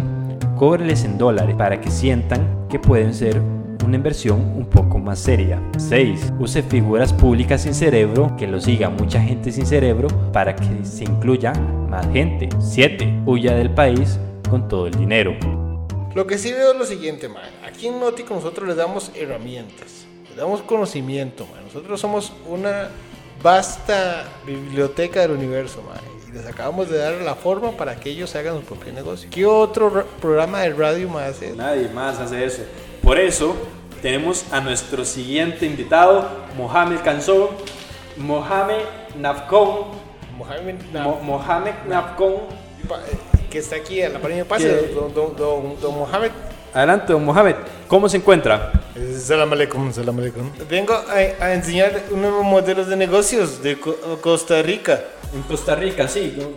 [0.56, 3.40] cóbreles en dólares para que sientan que pueden ser
[3.84, 5.60] una inversión un poco más seria.
[5.78, 6.32] 6.
[6.38, 11.04] Use figuras públicas sin cerebro, que lo siga mucha gente sin cerebro para que se
[11.04, 12.48] incluya más gente.
[12.60, 13.22] 7.
[13.26, 15.34] Huya del país con todo el dinero.
[16.14, 17.42] Lo que sí veo es lo siguiente, man.
[17.66, 21.64] Aquí en Nótico nosotros les damos herramientas, les damos conocimiento, man.
[21.64, 22.88] Nosotros somos una
[23.42, 25.98] vasta biblioteca del universo, man.
[26.28, 29.28] Y les acabamos de dar la forma para que ellos hagan su propio negocio.
[29.30, 31.54] ¿Qué otro ra- programa de radio más hace?
[31.56, 32.62] Nadie más hace eso.
[33.10, 33.56] Por eso
[34.02, 37.50] tenemos a nuestro siguiente invitado, Mohamed Cansó,
[38.16, 38.84] Mohamed
[39.18, 39.78] Nafcon,
[40.38, 42.34] Mohamed Na- Mo- Mohamed Nafcon.
[42.88, 43.18] pa- eh,
[43.50, 46.30] que está aquí a la par de pase, don, don, don- don Mohamed.
[46.72, 47.56] Adelante, don Mohamed.
[47.88, 48.70] ¿Cómo se encuentra?
[49.18, 50.48] Salam aleikum, salam aleikum.
[50.68, 55.00] Vengo a, a enseñar un nuevo modelo de negocios de Co- Costa Rica.
[55.34, 56.36] En Costa Rica, sí.
[56.38, 56.52] yo,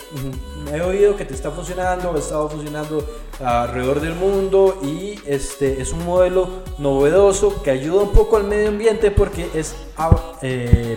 [0.71, 3.03] He oído que te está funcionando, ha estado funcionando
[3.43, 8.69] alrededor del mundo y este es un modelo novedoso que ayuda un poco al medio
[8.69, 10.95] ambiente porque es ah, eh,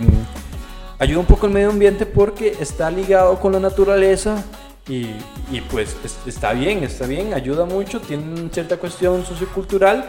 [0.99, 4.45] ayuda un poco al medio ambiente porque está ligado con la naturaleza
[4.89, 5.07] y,
[5.51, 10.09] y, pues es- está bien, está bien, ayuda mucho, tiene cierta cuestión sociocultural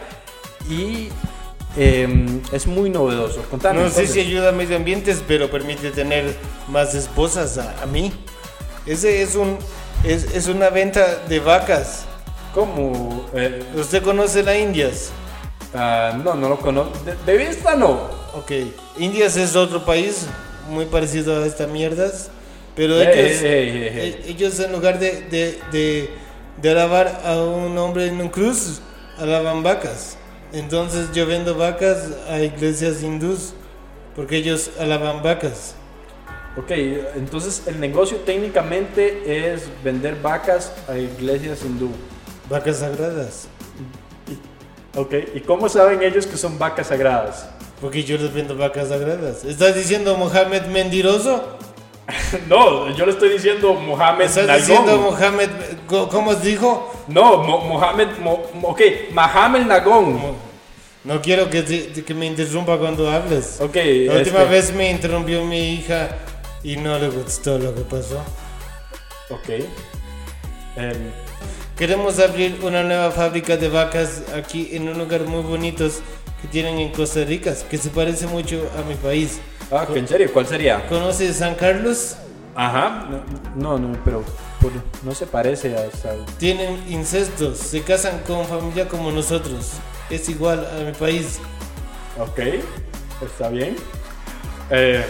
[0.70, 1.10] y
[1.78, 3.42] em, es muy novedoso.
[3.50, 4.14] Contame, No sé entonces.
[4.14, 6.36] si ayuda a medio ambientes, pero permite tener
[6.68, 8.12] más esposas a, a mí.
[8.86, 9.58] Ese es un
[10.04, 12.06] es, es una venta de vacas.
[12.58, 13.30] ¿Cómo?
[13.36, 15.12] Eh, ¿Usted conoce la Indias?
[15.76, 16.98] Ah, no, no lo conozco.
[17.06, 18.10] De, de vista no.
[18.34, 18.52] Ok.
[18.98, 20.26] Indias es otro país
[20.68, 22.32] muy parecido a estas mierdas,
[22.76, 23.48] pero Ey, ellos, ey.
[23.48, 26.10] e- ellos en lugar de, de, de,
[26.60, 28.82] de alabar a un hombre en un cruz,
[29.20, 30.18] alaban vacas.
[30.52, 33.54] Entonces yo vendo vacas a iglesias hindús,
[34.16, 35.76] porque ellos alaban vacas.
[36.58, 36.72] Ok,
[37.18, 41.92] entonces el negocio técnicamente es vender vacas a iglesias hindú.
[42.50, 43.48] Vacas sagradas.
[44.96, 47.48] Ok, ¿y cómo saben ellos que son vacas sagradas?
[47.82, 49.44] Porque yo les vendo vacas sagradas.
[49.44, 51.58] ¿Estás diciendo Mohamed mentiroso?
[52.48, 54.68] no, yo le estoy diciendo Mohamed ¿Estás Nalgón.
[54.68, 55.50] diciendo Mohamed...
[55.88, 57.04] ¿Cómo dijo?
[57.10, 58.82] No, Mo- Mohamed, Mo- ok,
[59.12, 60.20] Mohamed Nagón.
[61.04, 63.60] No quiero que, te- que me interrumpa cuando hables.
[63.62, 66.10] Ok, La última este- vez me interrumpió mi hija
[66.64, 68.20] y no le gustó lo que pasó.
[69.30, 69.50] Ok.
[70.78, 71.12] Em,
[71.78, 75.88] Queremos abrir una nueva fábrica de vacas aquí en un lugar muy bonito
[76.42, 79.40] que tienen en Costa Rica, que se parece mucho a mi país.
[79.72, 80.32] ah, ¿en serio?
[80.34, 80.88] ¿Cuál sería?
[80.88, 82.16] ¿Conoces San Carlos?
[82.56, 83.08] Ajá.
[83.56, 84.24] No, no, pero
[84.60, 84.72] por-
[85.04, 86.16] no se parece a esa...
[86.40, 89.74] Tienen incestos, se casan con familia como nosotros.
[90.10, 91.40] Es igual a mi país.
[92.20, 92.40] Ok,
[93.24, 93.76] está bien.
[94.72, 95.06] Eh,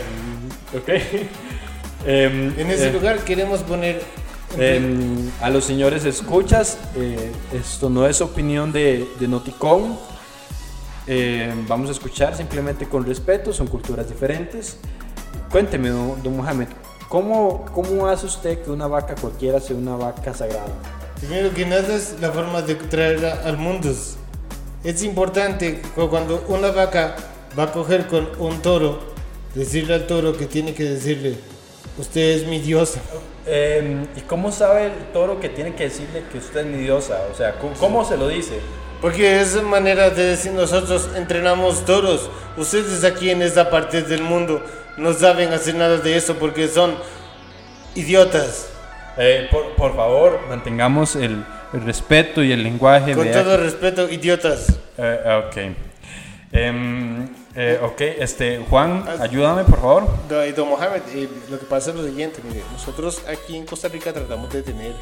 [0.76, 0.90] ok.
[2.06, 4.02] Em, En ese eh, lugar queremos poner...
[4.58, 9.98] em, a los señores escuchas, eh, esto no es opinión de, de Noticom.
[11.08, 14.78] Eh, vamos a escuchar simplemente con respeto, son culturas diferentes.
[15.52, 16.68] Cuénteme, don, don Mohamed,
[17.08, 20.68] ¿cómo, ¿cómo hace usted que una vaca cualquiera sea una vaca sagrada?
[21.20, 23.90] Primero que nada es la forma de traerla al mundo.
[24.84, 27.16] Es importante cu- cuando una vaca
[27.58, 29.00] va a coger con un toro,
[29.56, 31.36] decirle al toro que tiene que decirle,
[31.98, 33.00] usted es mi diosa.
[33.50, 37.22] Em, ¿Y cómo sabe el toro que tiene que decirle que usted es mi diosa?
[37.32, 38.60] O sea, ¿cómo, cómo se lo dice?
[39.02, 42.30] Porque es manera de decir nosotros entrenamos toros.
[42.58, 44.62] Ustedes aquí en esta parte del mundo
[44.98, 46.96] no saben hacer nada de eso porque son
[47.96, 48.70] idiotas.
[49.18, 53.14] Eh, por, por favor, mantengamos el, el respeto y el lenguaje.
[53.14, 54.78] Con todo respeto, idiotas.
[54.98, 55.58] Eh, ok.
[57.60, 60.08] Eh, ok, este, Juan, ayúdame, por favor.
[60.56, 64.14] Don Mohamed, eh, lo que pasa es lo siguiente, mire, nosotros aquí en Costa Rica
[64.14, 64.94] tratamos de tener...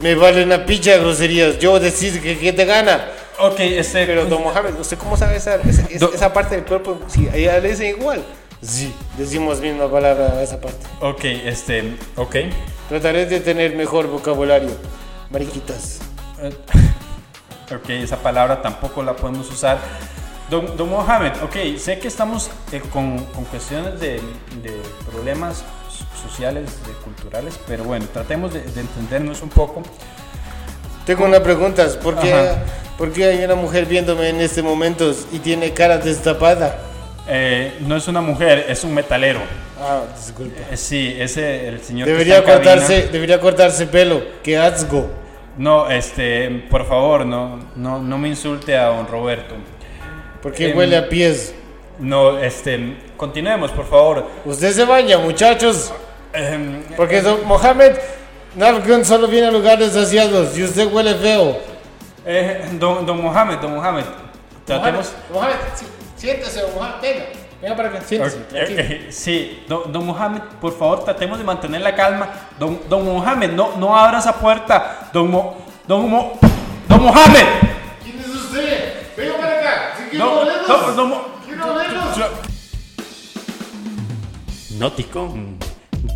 [0.00, 3.08] Me vale una picha de groserías, yo decir que, que te gana.
[3.40, 4.06] Ok, este.
[4.06, 6.98] Pero, don Mohamed, ¿usted cómo sabe esa, esa, esa- parte del cuerpo?
[7.08, 8.22] Sí, a ella le dicen igual.
[8.60, 10.86] Sí, decimos misma palabra a esa parte.
[11.00, 11.96] Ok, este.
[12.16, 12.36] Ok.
[12.90, 14.70] Trataré de tener mejor vocabulario.
[15.30, 16.00] Mariquitas.
[17.74, 19.78] Ok, esa palabra tampoco la podemos usar.
[20.50, 24.20] Don, don Mohamed, ok, sé que estamos eh, con, con cuestiones de,
[24.62, 24.72] de
[25.10, 29.82] problemas so- sociales, de culturales, pero bueno, tratemos de, de entendernos un poco.
[31.06, 31.86] Tengo una pregunta.
[32.02, 32.34] ¿Por qué.
[32.98, 36.78] ¿Por qué hay una mujer viéndome en este momento y tiene cara destapada?
[37.28, 39.40] Eh, no es una mujer, es un metalero.
[39.80, 40.60] Ah, disculpe.
[40.70, 42.06] Eh, sí, ese el señor.
[42.06, 42.72] que Debería está en cabina.
[42.80, 44.22] cortarse, debería cortarse pelo.
[44.42, 45.10] Qué asco.
[45.58, 49.54] No, este, por favor, no, no, no me insulte a don Roberto.
[50.44, 51.52] Porque Em, huele a pies.
[51.98, 54.26] No, este, continuemos, por favor.
[54.44, 55.90] Usted se baña, muchachos.
[56.34, 57.94] Ehm, Porque don Mohamed
[58.54, 61.56] Nalgun solo viene a lugares asiados y usted huele feo.
[62.26, 64.04] eh, don, don Mohamed, don Mohamed,
[64.64, 65.12] tratemos.
[65.32, 67.00] Mohamed, sí, siéntese, don Mohamed.
[67.02, 67.24] Venga,
[67.62, 68.36] venga para acá, siéntese.
[68.50, 68.80] Tranquilo.
[68.80, 72.28] eh, sí, don, don Mohamed, por favor, tratemos de mantener la calma.
[72.58, 75.08] Don, don Mohamed, no, no abra esa puerta.
[75.12, 75.56] Don Mo,
[75.88, 76.38] don Mo,
[76.88, 77.46] don Mohamed.
[78.02, 79.03] ¿Quién es usted?
[80.18, 80.44] No,
[80.96, 82.18] no, Mo- Quiero verlos.
[84.78, 85.56] Noticon,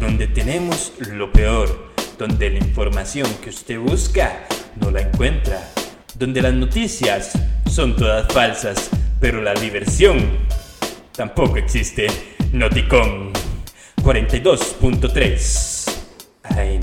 [0.01, 4.45] donde tenemos lo peor, donde la información que usted busca
[4.77, 5.69] no la encuentra,
[6.15, 7.33] donde las noticias
[7.71, 10.19] son todas falsas, pero la diversión
[11.13, 12.09] tampoco existe.
[12.53, 13.33] Noticon
[14.03, 15.97] 42.3
[16.45, 16.81] AM.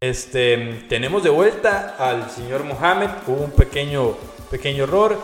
[0.00, 3.08] Este, tenemos de vuelta al señor Mohamed.
[3.26, 4.16] Hubo un pequeño,
[4.50, 5.18] pequeño error.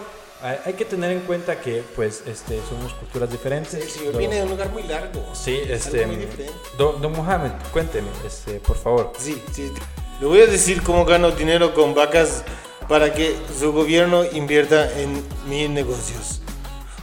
[0.66, 3.72] Hay, que tener en cuenta que, pues, este, somos culturas diferentes.
[3.72, 5.24] El señor Don- viene de un lugar muy largo.
[5.32, 6.52] Sí, Es este, muy diferente.
[6.76, 9.12] don, don Mohamed, cuénteme, este, por favor.
[9.18, 9.72] Sí, sí.
[10.20, 12.44] Le voy a decir cómo gano dinero con vacas
[12.90, 16.42] para que su gobierno invierta en mis negocios.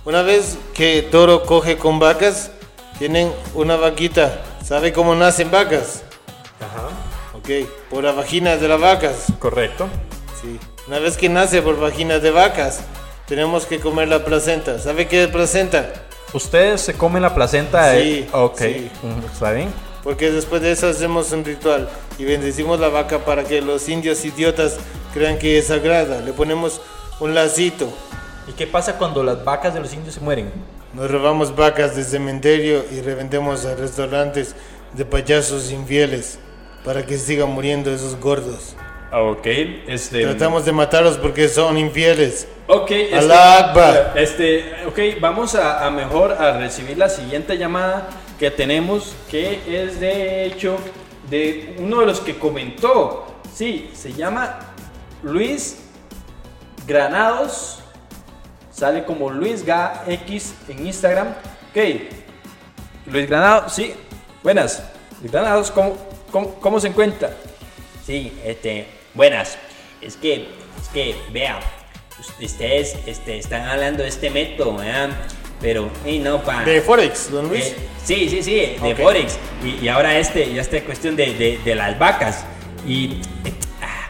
[0.05, 2.51] Una vez que Toro coge con vacas,
[2.99, 4.39] tienen una vaquita.
[4.63, 6.03] ¿Sabe cómo nacen vacas?
[6.59, 6.89] Ajá.
[7.35, 9.25] Ok, por la vagina de las vacas.
[9.39, 9.87] Correcto.
[10.39, 10.59] Sí.
[10.87, 12.81] Una vez que nace por vaginas de vacas,
[13.31, 14.77] tenemos que comer la placenta.
[14.77, 15.93] ¿Sabe qué es placenta?
[16.33, 17.87] ¿Ustedes se comen la placenta?
[17.87, 18.91] de- Sí, Ok, sí.
[19.33, 19.69] ¿está bien?
[20.03, 21.87] Porque después de eso hacemos un ritual
[22.19, 24.75] y bendecimos la vaca para que los indios idiotas
[25.13, 26.19] crean que es sagrada.
[26.19, 26.81] Le ponemos
[27.21, 27.87] un lacito.
[28.49, 30.51] ¿Y qué pasa cuando las vacas de los indios se mueren?
[30.93, 34.55] Nos robamos vacas del cementerio y revendemos a restaurantes
[34.91, 36.37] de payasos infieles
[36.83, 38.75] para que sigan muriendo esos gordos.
[39.13, 39.45] Ok,
[39.87, 40.23] este...
[40.23, 42.47] Tratamos de matarlos porque son infieles.
[42.67, 48.07] Ok, este, Alá este, ok, vamos a, a mejor a recibir la siguiente llamada
[48.39, 50.77] que tenemos, que es de hecho
[51.29, 53.27] de uno de los que comentó.
[53.53, 54.59] Sí, se llama
[55.23, 55.83] Luis
[56.87, 57.79] Granados.
[58.71, 61.27] Sale como Luis GX en Instagram.
[61.71, 62.01] Ok,
[63.07, 63.93] Luis Granados, sí,
[64.41, 64.81] buenas.
[65.19, 65.97] Luis Granados, ¿cómo,
[66.31, 67.31] cómo, cómo se encuentra?
[68.05, 69.57] Sí, este, buenas.
[70.01, 70.49] Es que,
[70.81, 71.59] es que, vea,
[72.41, 75.09] ustedes este, están hablando de este método, ¿verdad?
[75.59, 76.63] Pero, y no, pa.
[76.63, 77.65] De Forex, don Luis.
[77.67, 78.95] Eh, sí, sí, sí, de.
[78.95, 79.37] Forex.
[79.63, 82.43] Y, y ahora este, ya esta cuestión de, de- de las vacas.
[82.87, 84.09] Y eh, ah,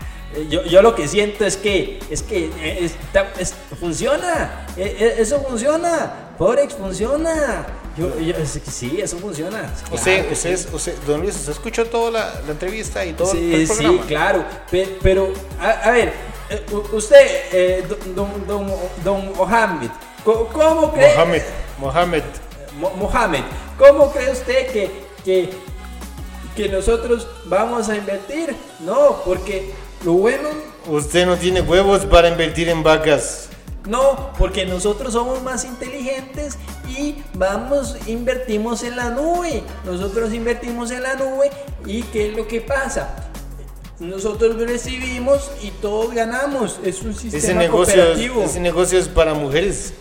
[0.50, 4.66] yo, yo lo que siento es que, es que eh, está- es- funciona.
[4.78, 6.14] Eh, eh, eso funciona.
[6.38, 7.66] Forex funciona.
[7.98, 9.60] Yo, yo- es que sí, eso funciona.
[9.90, 10.66] Claro usted, sí.
[10.74, 14.06] usted- don Luis, ¿usted escuchó toda la, la entrevista y todo Sí, el sí, programa?
[14.08, 14.46] claro.
[14.70, 16.14] Pe- Pero, a, a ver,
[16.50, 17.18] eh, usted,
[17.52, 18.72] eh, don, don,
[19.04, 19.90] don, Mohamed,
[20.24, 21.14] ¿cómo cree?
[21.16, 21.42] Mohamed,
[21.80, 22.24] Mohamed.
[22.80, 23.44] Mo- Mohamed,
[23.78, 24.90] ¿cómo cree usted que,
[25.26, 25.50] que,
[26.56, 28.56] que nosotros vamos a invertir?
[28.80, 29.74] No, porque
[30.06, 30.48] lo bueno,
[30.88, 33.50] Usted no tiene huevos para invertir en vacas.
[33.88, 39.64] No, porque nosotros somos más inteligentes y vamos, invertimos en la nube.
[39.86, 41.50] Nosotros invertimos en la nube
[41.86, 43.28] y ¿qué es lo que pasa?
[44.00, 46.80] Nosotros recibimos y todos ganamos.
[46.84, 48.44] Es un sistema Ese negocio, cooperativo.
[48.44, 49.94] ese negocio es para mujeres.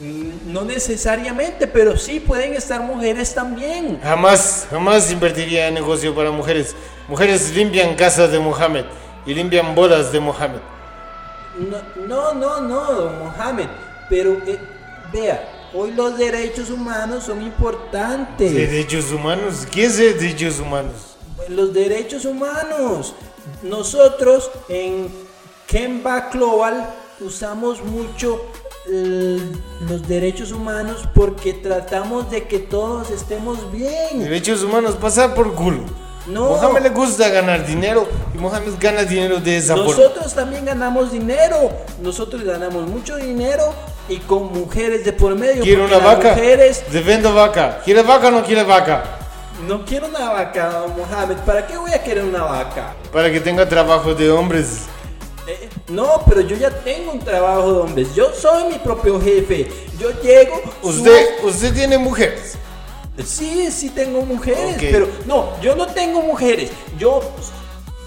[0.00, 4.00] Mm, No necesariamente, pero sí pueden estar mujeres también.
[4.02, 6.74] Jamás, jamás invertiría en negocio para mujeres.
[7.08, 8.84] Mujeres limpian casas de Mohamed
[9.24, 10.58] y limpian bolas de Mohamed.
[11.58, 13.68] No, no, no, no, don Mohamed.
[14.08, 14.58] Pero eh,
[15.12, 18.52] vea, hoy los derechos humanos son importantes.
[18.52, 19.66] Derechos humanos.
[19.70, 21.16] ¿Qué es de derechos humanos?
[21.48, 23.14] Los derechos humanos.
[23.62, 25.08] Nosotros en
[25.66, 28.40] Kemba Global usamos mucho
[28.86, 29.38] eh,
[29.88, 34.18] los derechos humanos porque tratamos de que todos estemos bien.
[34.18, 35.84] Derechos humanos, pasar por culo.
[36.26, 36.50] No.
[36.50, 39.90] Mohamed le gusta ganar dinero y Mohamed gana dinero de esa forma.
[39.90, 41.70] Nosotros también ganamos dinero.
[42.00, 43.74] Nosotros ganamos mucho dinero
[44.08, 45.62] y con mujeres de por medio.
[45.62, 46.30] ¿Quiere porque una vaca?
[46.30, 47.80] Mujeres, Te vendo vaca.
[47.84, 49.20] ¿Quiere vaca o no quiere vaca?
[49.68, 51.36] no quiero una vaca, Mohamed.
[51.38, 52.94] ¿Para qué voy a querer una vaca?
[53.12, 54.82] Para que tenga trabajo de hombres.
[55.46, 58.14] Eh, no, pero yo ya tengo un trabajo de hombres.
[58.14, 59.70] Yo soy mi propio jefe.
[59.98, 60.60] Yo llego.
[60.82, 62.56] Usted, usted tiene mujeres.
[63.22, 66.70] Sí, sí tengo mujeres, pero no, yo no tengo mujeres.
[66.98, 67.20] Yo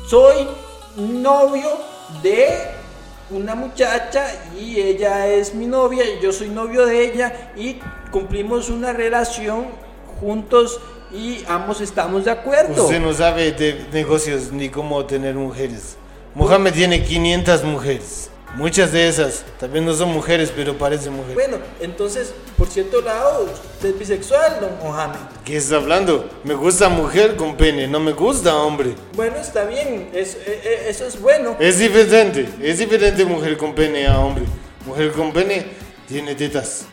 [0.08, 0.47] soy
[0.97, 1.70] novio
[2.22, 2.47] de
[3.30, 4.26] una muchacha
[4.60, 7.80] y ella es mi novia y yo soy novio de ella y
[8.12, 9.68] cumplimos una relación
[10.20, 10.80] juntos
[11.12, 12.84] y ambos estamos de acuerdo.
[12.84, 15.95] Usted no sabe de negocios ni cómo tener mujeres.
[16.36, 18.30] Mohamed tiene 500 mujeres.
[18.56, 21.36] Muchas de esas también no son mujeres, pero parecen mujeres.
[21.36, 25.20] Bueno, entonces, por cierto lado, usted es bisexual, don Mohamed.
[25.45, 26.28] ¿Qué está hablando?
[26.43, 28.95] Me gusta mujer con pene, no me gusta hombre.
[29.16, 31.56] Bueno, está bien, es- eh, eh, eso es bueno.
[31.60, 34.45] Es diferente, es diferente mujer con pene a hombre.
[34.88, 35.68] Mujer con pene
[36.08, 36.86] tiene tetas.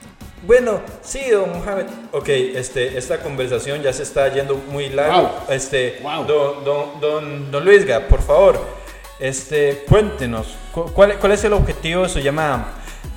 [0.47, 1.87] Bueno, sí, don Mohamed.
[2.13, 5.23] Ok, este, esta conversación ya se está yendo muy largo.
[5.23, 5.31] Wow.
[5.55, 6.25] Este, Wow.
[6.27, 8.61] don, don, don, don Luisga, por favor,
[9.29, 12.67] este, cuéntenos, cu- ¿cuál, ¿cuál es el objetivo de su llamada?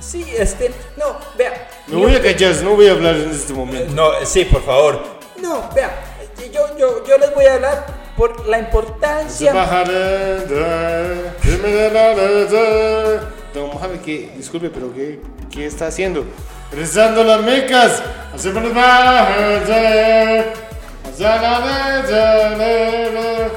[0.00, 1.68] Sí, este, no, vea.
[1.86, 3.92] Me voy a callar, no voy a hablar en este momento.
[3.94, 5.02] No, sí, por favor.
[5.40, 5.90] No, vea,
[6.52, 7.86] yo, yo, yo les voy a hablar
[8.16, 9.52] por la importancia.
[13.54, 16.24] Don Mohamed, que, disculpe, pero ¿qué, qué está haciendo?
[16.72, 18.02] Rezando las mecas.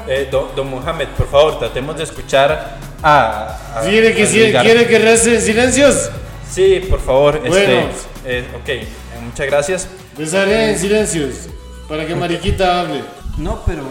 [0.08, 3.58] Eh, don, don Mohamed, por favor, tratemos de escuchar a...
[3.76, 4.62] a- ¿Quiere que, a si- Luisga.
[4.62, 6.10] ¿Quiere que rece en silencios?
[6.50, 7.88] Sí, por favor, este, Bueno.
[8.26, 8.86] eh, ok, eh,
[9.24, 9.88] muchas gracias.
[10.18, 11.34] Rezaré en silencios
[11.88, 13.00] para que Mariquita hable.
[13.38, 13.82] No, pero,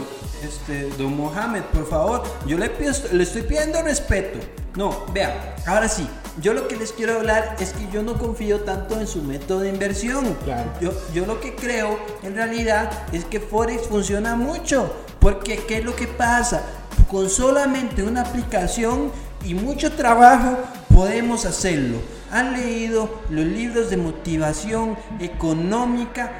[0.43, 4.39] este, don Mohamed, por favor, yo le, pido, le estoy pidiendo respeto.
[4.75, 6.07] No, vea, ahora sí,
[6.39, 9.59] yo lo que les quiero hablar es que yo no confío tanto en su método
[9.59, 10.37] de inversión.
[10.45, 10.71] Claro.
[10.79, 14.93] Yo, yo lo que creo en realidad es que Forex funciona mucho.
[15.19, 16.63] Porque, ¿qué es lo que pasa?
[17.09, 19.11] Con solamente una aplicación
[19.43, 20.57] y mucho trabajo
[20.93, 21.97] podemos hacerlo.
[22.31, 26.31] ¿Han leído los libros de motivación económica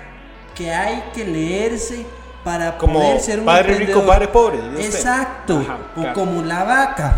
[0.56, 2.06] que hay que leerse
[2.44, 4.06] para Como poder ser un Padre Rico?
[4.06, 4.60] Padre Pobre.
[4.80, 5.60] Exacto.
[5.60, 7.18] Ajá, o como la vaca.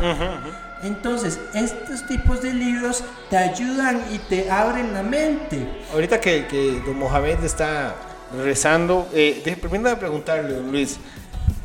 [0.83, 5.65] Entonces, estos tipos de libros te ayudan y te abren la mente.
[5.93, 7.95] Ahorita que, que don Mohamed está
[8.43, 10.97] rezando, eh, permítame preguntarle, don Luis,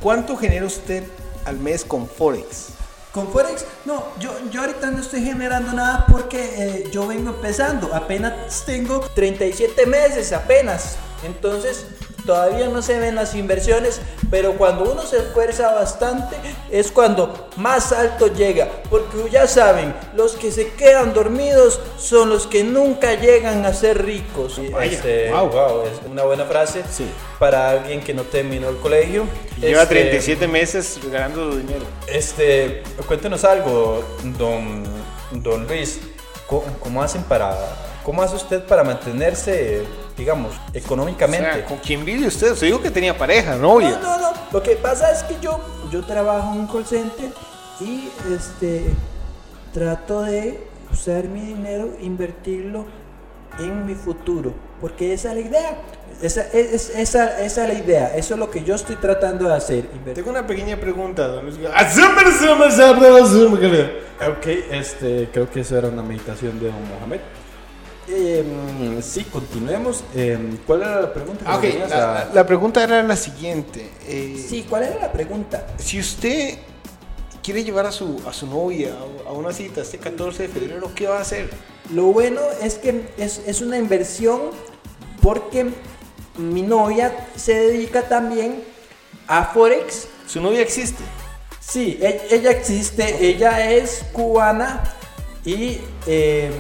[0.01, 1.03] ¿cuánto genera usted
[1.45, 2.69] al mes con Forex?
[3.13, 7.93] Con Forex, no, yo, yo ahorita no estoy generando nada porque eh, yo vengo empezando.
[7.95, 10.97] Apenas tengo 37 meses, apenas.
[11.25, 11.87] Entonces,
[12.29, 16.37] todavía no se ven las inversiones, pero cuando uno se esfuerza bastante
[16.71, 18.69] es cuando más alto llega.
[18.91, 24.05] Porque ya saben, los que se quedan dormidos son los que nunca llegan a ser
[24.05, 24.61] ricos.
[24.83, 25.49] Este, wow.
[25.49, 27.09] wow, es una buena frase Sí.
[27.39, 29.25] para alguien que no terminó el colegio.
[29.59, 31.87] Lleva Este, 37 meses ganando dinero.
[32.09, 34.05] Este, cuéntenos algo,
[34.37, 34.85] don,
[35.31, 35.99] don Luis.
[36.47, 37.57] ¿Cómo, cómo hacen para,
[38.09, 39.83] cómo hace usted para mantenerse,
[40.17, 41.53] digamos, O económicamente?
[41.53, 42.53] sea, ¿con quién vive usted?
[42.53, 43.99] Usted dijo que tenía pareja, novia.
[44.03, 44.39] No, no, no.
[44.51, 45.61] Lo que pasa es que yo,
[45.93, 47.29] yo trabajo en un call center
[47.81, 48.85] y este
[49.75, 50.59] trato de
[50.91, 52.87] usar mi dinero, invertirlo
[53.59, 54.55] en mi futuro.
[54.81, 55.79] Porque esa es la idea.
[56.23, 58.17] Esa es, es- esa, esa es la idea.
[58.17, 59.85] Eso es lo que yo estoy tratando de hacer.
[59.93, 60.15] invertir.
[60.15, 61.59] Tengo una pequeña pregunta, don Luis.
[61.75, 61.87] Ah,
[64.31, 67.21] Ok, este, creo que eso era una meditación de don Mohamed.
[68.09, 70.03] Em, sí, continuemos.
[70.15, 71.45] Em, ¿Cuál era la pregunta?
[71.45, 73.91] que Ah, ok, me tenías la, a- la- la pregunta era la siguiente.
[74.07, 75.67] eh, Sí, ¿cuál era la pregunta?
[75.79, 76.59] Si usted
[77.43, 78.95] quiere llevar a su, a su novia
[79.27, 81.51] a una cita este 14 de febrero, ¿qué va a hacer?
[81.93, 84.41] Lo bueno es que es, es una inversión
[85.23, 85.67] porque
[86.39, 88.63] mi novia se dedica también
[89.27, 90.09] a Forex.
[90.27, 91.03] Su novia existe.
[91.61, 94.83] Sí, e- ella existe, ella es cubana
[95.45, 96.51] y eh,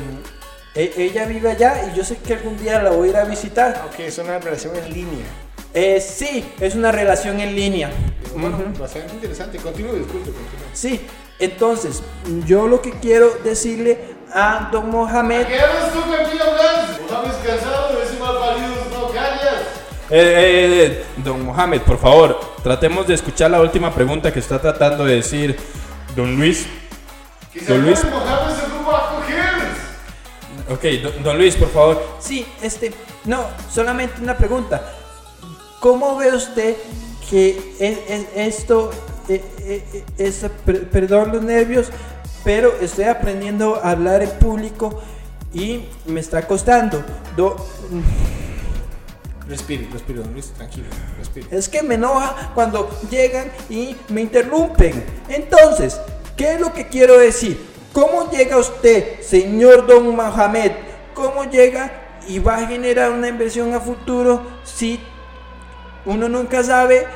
[0.79, 3.25] e- ella vive allá y yo sé que algún día la voy a ir a
[3.25, 3.85] visitar.
[3.89, 5.27] Ok, es una relación en línea.
[5.75, 7.91] Eh, sí, es una relación en línea.
[8.37, 9.59] Bueno, bastante interesante.
[9.59, 10.69] Continúe, disculpe, continúe.
[10.73, 11.01] Sí,
[11.41, 12.03] entonces
[12.47, 13.99] yo lo que quiero decirle
[14.33, 17.11] a don Mohamed ¿Qué hablas tú, Camilo Blanc?
[17.11, 19.63] ¿Mohamed cansado de ese mal parido no callas?
[20.11, 24.61] Eh, eh, eh, don Mohamed, por favor, tratemos de escuchar la última pregunta que está
[24.61, 25.57] tratando de decir
[26.15, 26.67] don Luis.
[27.53, 28.05] Que Don Luis.
[28.05, 28.48] Mohamed
[30.71, 32.03] Ok, don, don Luis, por favor.
[32.21, 32.93] Sí, este,
[33.25, 34.93] no, solamente una pregunta.
[35.81, 36.77] ¿Cómo ve usted
[37.31, 38.27] que es, es-
[38.59, 38.91] esto,
[39.29, 41.89] eh, es, per- perdón los nervios,
[42.45, 45.01] pero estoy aprendiendo a hablar en público
[45.53, 47.03] y me está costando.
[47.37, 47.57] Do-
[49.49, 50.87] Respire, respire, don Luis, tranquilo,
[51.19, 51.47] respire.
[51.51, 55.03] es que me enoja cuando llegan y me interrumpen.
[55.31, 55.99] Entonces,
[56.37, 57.59] ¿qué es lo que quiero decir?
[57.93, 60.73] ¿Cómo llega usted, señor Don Mohamed?
[61.15, 61.91] ¿Cómo llega
[62.29, 65.01] y va a generar una inversión a futuro si
[66.05, 67.07] uno nunca sabe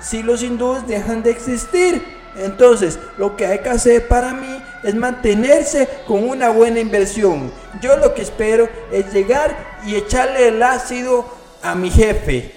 [0.00, 2.02] si los hindúes dejan de existir?
[2.36, 7.50] Entonces, lo que hay que hacer para mí es mantenerse con una buena inversión.
[7.80, 9.56] Yo lo que espero es llegar
[9.86, 11.24] y echarle el ácido
[11.62, 12.54] a mi jefe.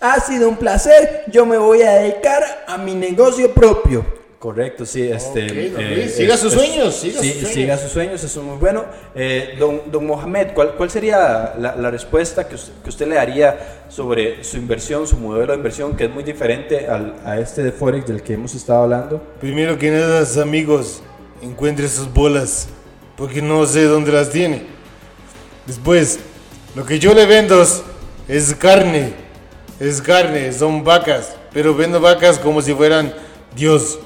[0.00, 4.17] Ha sido un placer, yo me voy a dedicar a mi negocio propio.
[4.38, 5.48] Correcto, sí, este...
[5.48, 7.54] Luis, siga sus sueños, siga sí, sus sueños.
[7.54, 8.84] siga sus sueños, eso es muy bueno.
[9.16, 13.16] Eh, don, don Mohamed, ¿cuál, cuál sería la, la respuesta que usted, que usted le
[13.16, 17.64] daría sobre su inversión, su modelo de inversión, que es muy diferente al- a este
[17.64, 19.20] de Forex del que hemos estado hablando?
[19.40, 21.02] Primero que nada, amigos,
[21.42, 22.68] encuentre sus bolas,
[23.16, 24.62] porque no sé dónde las tiene.
[25.66, 26.20] Después,
[26.76, 27.82] lo que yo le vendo es-
[28.28, 29.14] es carne,
[29.80, 33.12] es carne, son vacas, pero vendo vacas como si fueran
[33.56, 33.98] Dios.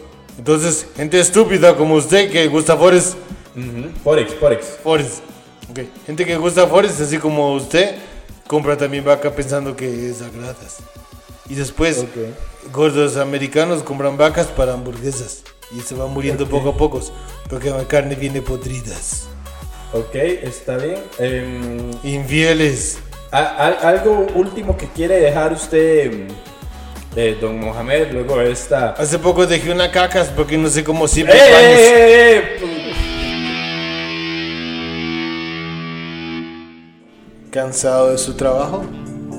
[0.43, 3.15] Entonces, gente estúpida como usted que gusta Forest,
[4.03, 4.67] Forex, Forex.
[4.83, 5.21] Forest.
[5.71, 7.95] ok, Gente que gusta Forest, así como usted,
[8.49, 10.79] compra también vaca pensando que es sagradas.
[11.49, 12.05] Y después,
[12.73, 15.45] gordos americanos compran vacas para hamburguesas.
[15.77, 17.01] Y se van muriendo poco a poco,
[17.49, 19.27] porque la carne viene podridas.
[19.93, 20.99] Ok, está bien.
[21.21, 22.99] Em, Infieles.
[23.31, 26.27] a- a- algo último que quiere dejar usted,
[27.17, 28.91] eh, don Mohamed, luego de esta...
[28.93, 31.81] Hace poco dejé una cacas porque no sé cómo ¡Eh, sirve eh, panes.
[31.81, 32.59] eh, eh!
[37.51, 38.83] Cansado de su trabajo,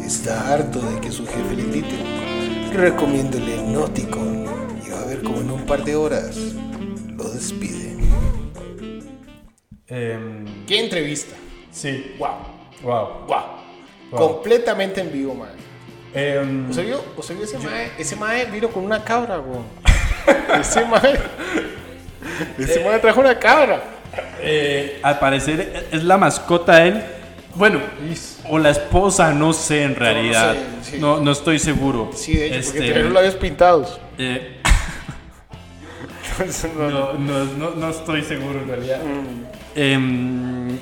[0.06, 1.96] está harto de que su jefe le grite.
[2.74, 4.46] Recomiéndole Nauticon
[4.86, 6.38] y va a ver como en un par de horas
[7.18, 7.98] lo despide.
[9.88, 11.36] Em, ¿Qué entrevista?
[11.72, 12.16] sí.
[12.20, 12.30] ¡Wow!
[12.84, 13.08] Wow.
[13.28, 13.44] ¡Wow!
[14.12, 15.50] Completamente en vivo, man.
[16.16, 17.04] Em, ¿Usted vio?
[17.18, 17.92] ¿Usted vio ese mae?
[17.98, 19.66] Ese mae vino con una cabra, weón.
[20.60, 21.20] ese mae.
[22.58, 23.84] Ese mae trajo una cabra.
[24.40, 27.04] Eh, al parecer es la mascota de él.
[27.56, 27.80] Bueno,
[28.50, 30.54] o la esposa, no sé en realidad.
[30.82, 30.98] sé, sí.
[31.00, 32.10] No, no estoy seguro.
[32.14, 34.00] Sí, de hecho, Este, porque tenía los labios pintados.
[34.18, 34.58] eh,
[36.80, 37.14] no-
[37.76, 39.00] no, estoy seguro en realidad.
[39.04, 39.44] Mm.
[39.76, 40.78] Em,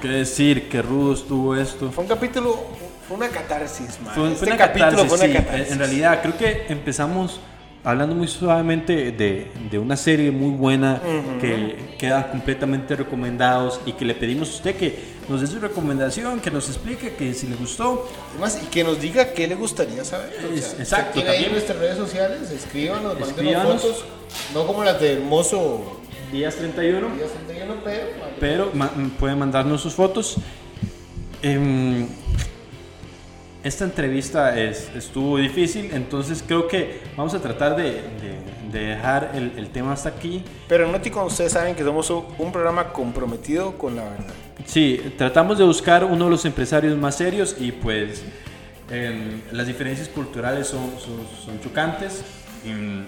[0.00, 0.68] ¿Qué decir?
[0.68, 1.90] Qué rudo estuvo esto.
[1.90, 2.58] Fue un capítulo,
[3.06, 4.14] fue una catarsis, man.
[4.14, 5.44] Fue, este una capítulo catarsis, fue una sí.
[5.44, 5.72] catarsis.
[5.72, 7.40] En realidad, creo que empezamos
[7.84, 11.00] hablando muy suavemente de, de una serie muy buena
[11.40, 16.38] que queda completamente recomendados y que le pedimos a usted que nos dé su recomendación,
[16.40, 18.08] que nos explique que si le gustó.
[18.30, 20.32] Además, y que nos diga qué le gustaría saber.
[20.44, 21.52] O sea, exacto, ahí también.
[21.52, 24.04] nuestras redes sociales, escríbanos, mándenos fotos.
[24.54, 26.00] No como las de hermoso
[26.30, 27.14] Días 31.
[27.16, 28.06] Díaz 31, pero.
[28.40, 30.36] pero ma- pueden mandarnos sus fotos.
[31.42, 32.06] Em,
[33.64, 39.32] esta entrevista es, estuvo difícil, entonces creo que vamos a tratar de, de- de dejar
[39.34, 40.42] el, el tema hasta aquí.
[40.66, 44.32] Pero en Nauticon ustedes saben que somos un programa comprometido con la verdad.
[44.64, 48.22] Sí, tratamos de buscar uno de los empresarios más serios y pues
[48.90, 52.24] em, las diferencias culturales son, son, son chocantes.
[52.64, 53.04] Em,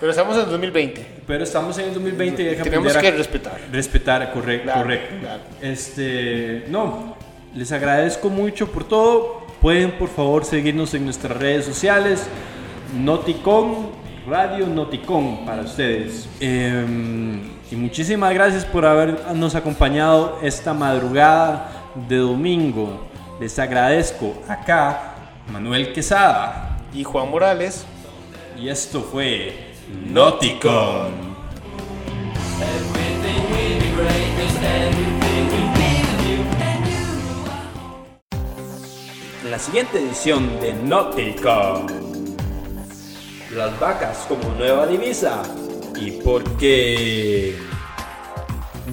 [0.00, 1.06] Pero estamos en 2020.
[1.26, 3.60] pero estamos en el 2020 y Tenemos que a- respetar.
[3.72, 5.14] Respetar, correcto, Claro, correcto.
[5.20, 5.40] claro.
[5.62, 7.16] Este, no,
[7.58, 9.42] les agradezco mucho por todo.
[9.60, 12.24] Pueden por favor seguirnos en nuestras redes sociales.
[12.96, 13.90] Noticon,
[14.28, 16.28] Radio Noticon para ustedes.
[16.38, 21.68] Em, y muchísimas gracias por habernos acompañado esta madrugada
[22.08, 23.08] de domingo.
[23.40, 25.16] Les agradezco acá,
[25.52, 26.78] Manuel Quesada.
[26.94, 27.84] Y Juan Morales.
[28.56, 29.72] Y esto fue
[30.06, 31.28] Noticon.
[39.48, 41.86] En la siguiente edición de Nauticon.
[43.56, 45.42] Las vacas como nueva divisa.
[45.96, 47.56] ¿Y por qué?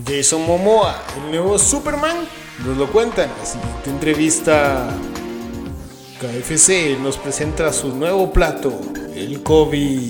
[0.08, 2.26] Jason Momoa, el nuevo Superman,
[2.66, 4.88] nos lo cuentan en la siguiente entrevista.
[6.22, 8.80] KFC nos presenta su nuevo plato,
[9.14, 10.10] el Kobe.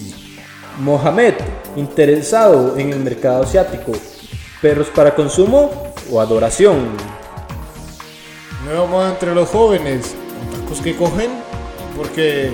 [0.79, 1.33] Mohamed,
[1.75, 3.93] interesado en el mercado asiático.
[4.61, 6.89] ¿Perros para consumo o adoración?
[8.63, 10.15] Nueva moda entre los jóvenes,
[10.65, 11.29] tacos que cogen,
[11.95, 12.51] porque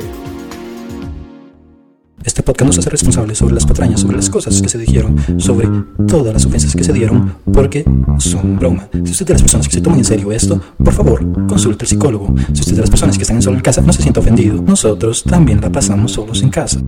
[2.24, 5.16] Este podcast no se hace responsable sobre las patrañas, sobre las cosas que se dijeron,
[5.38, 5.68] sobre
[6.08, 7.84] todas las ofensas que se dieron, porque
[8.20, 8.88] son broma.
[8.92, 11.86] Si usted es de las personas que se toman en serio esto, por favor, consulte
[11.86, 12.34] al psicólogo.
[12.54, 14.20] Si usted es de las personas que están en solo en casa, no se sienta
[14.20, 14.62] ofendido.
[14.62, 16.80] Nosotros también la pasamos solos en casa.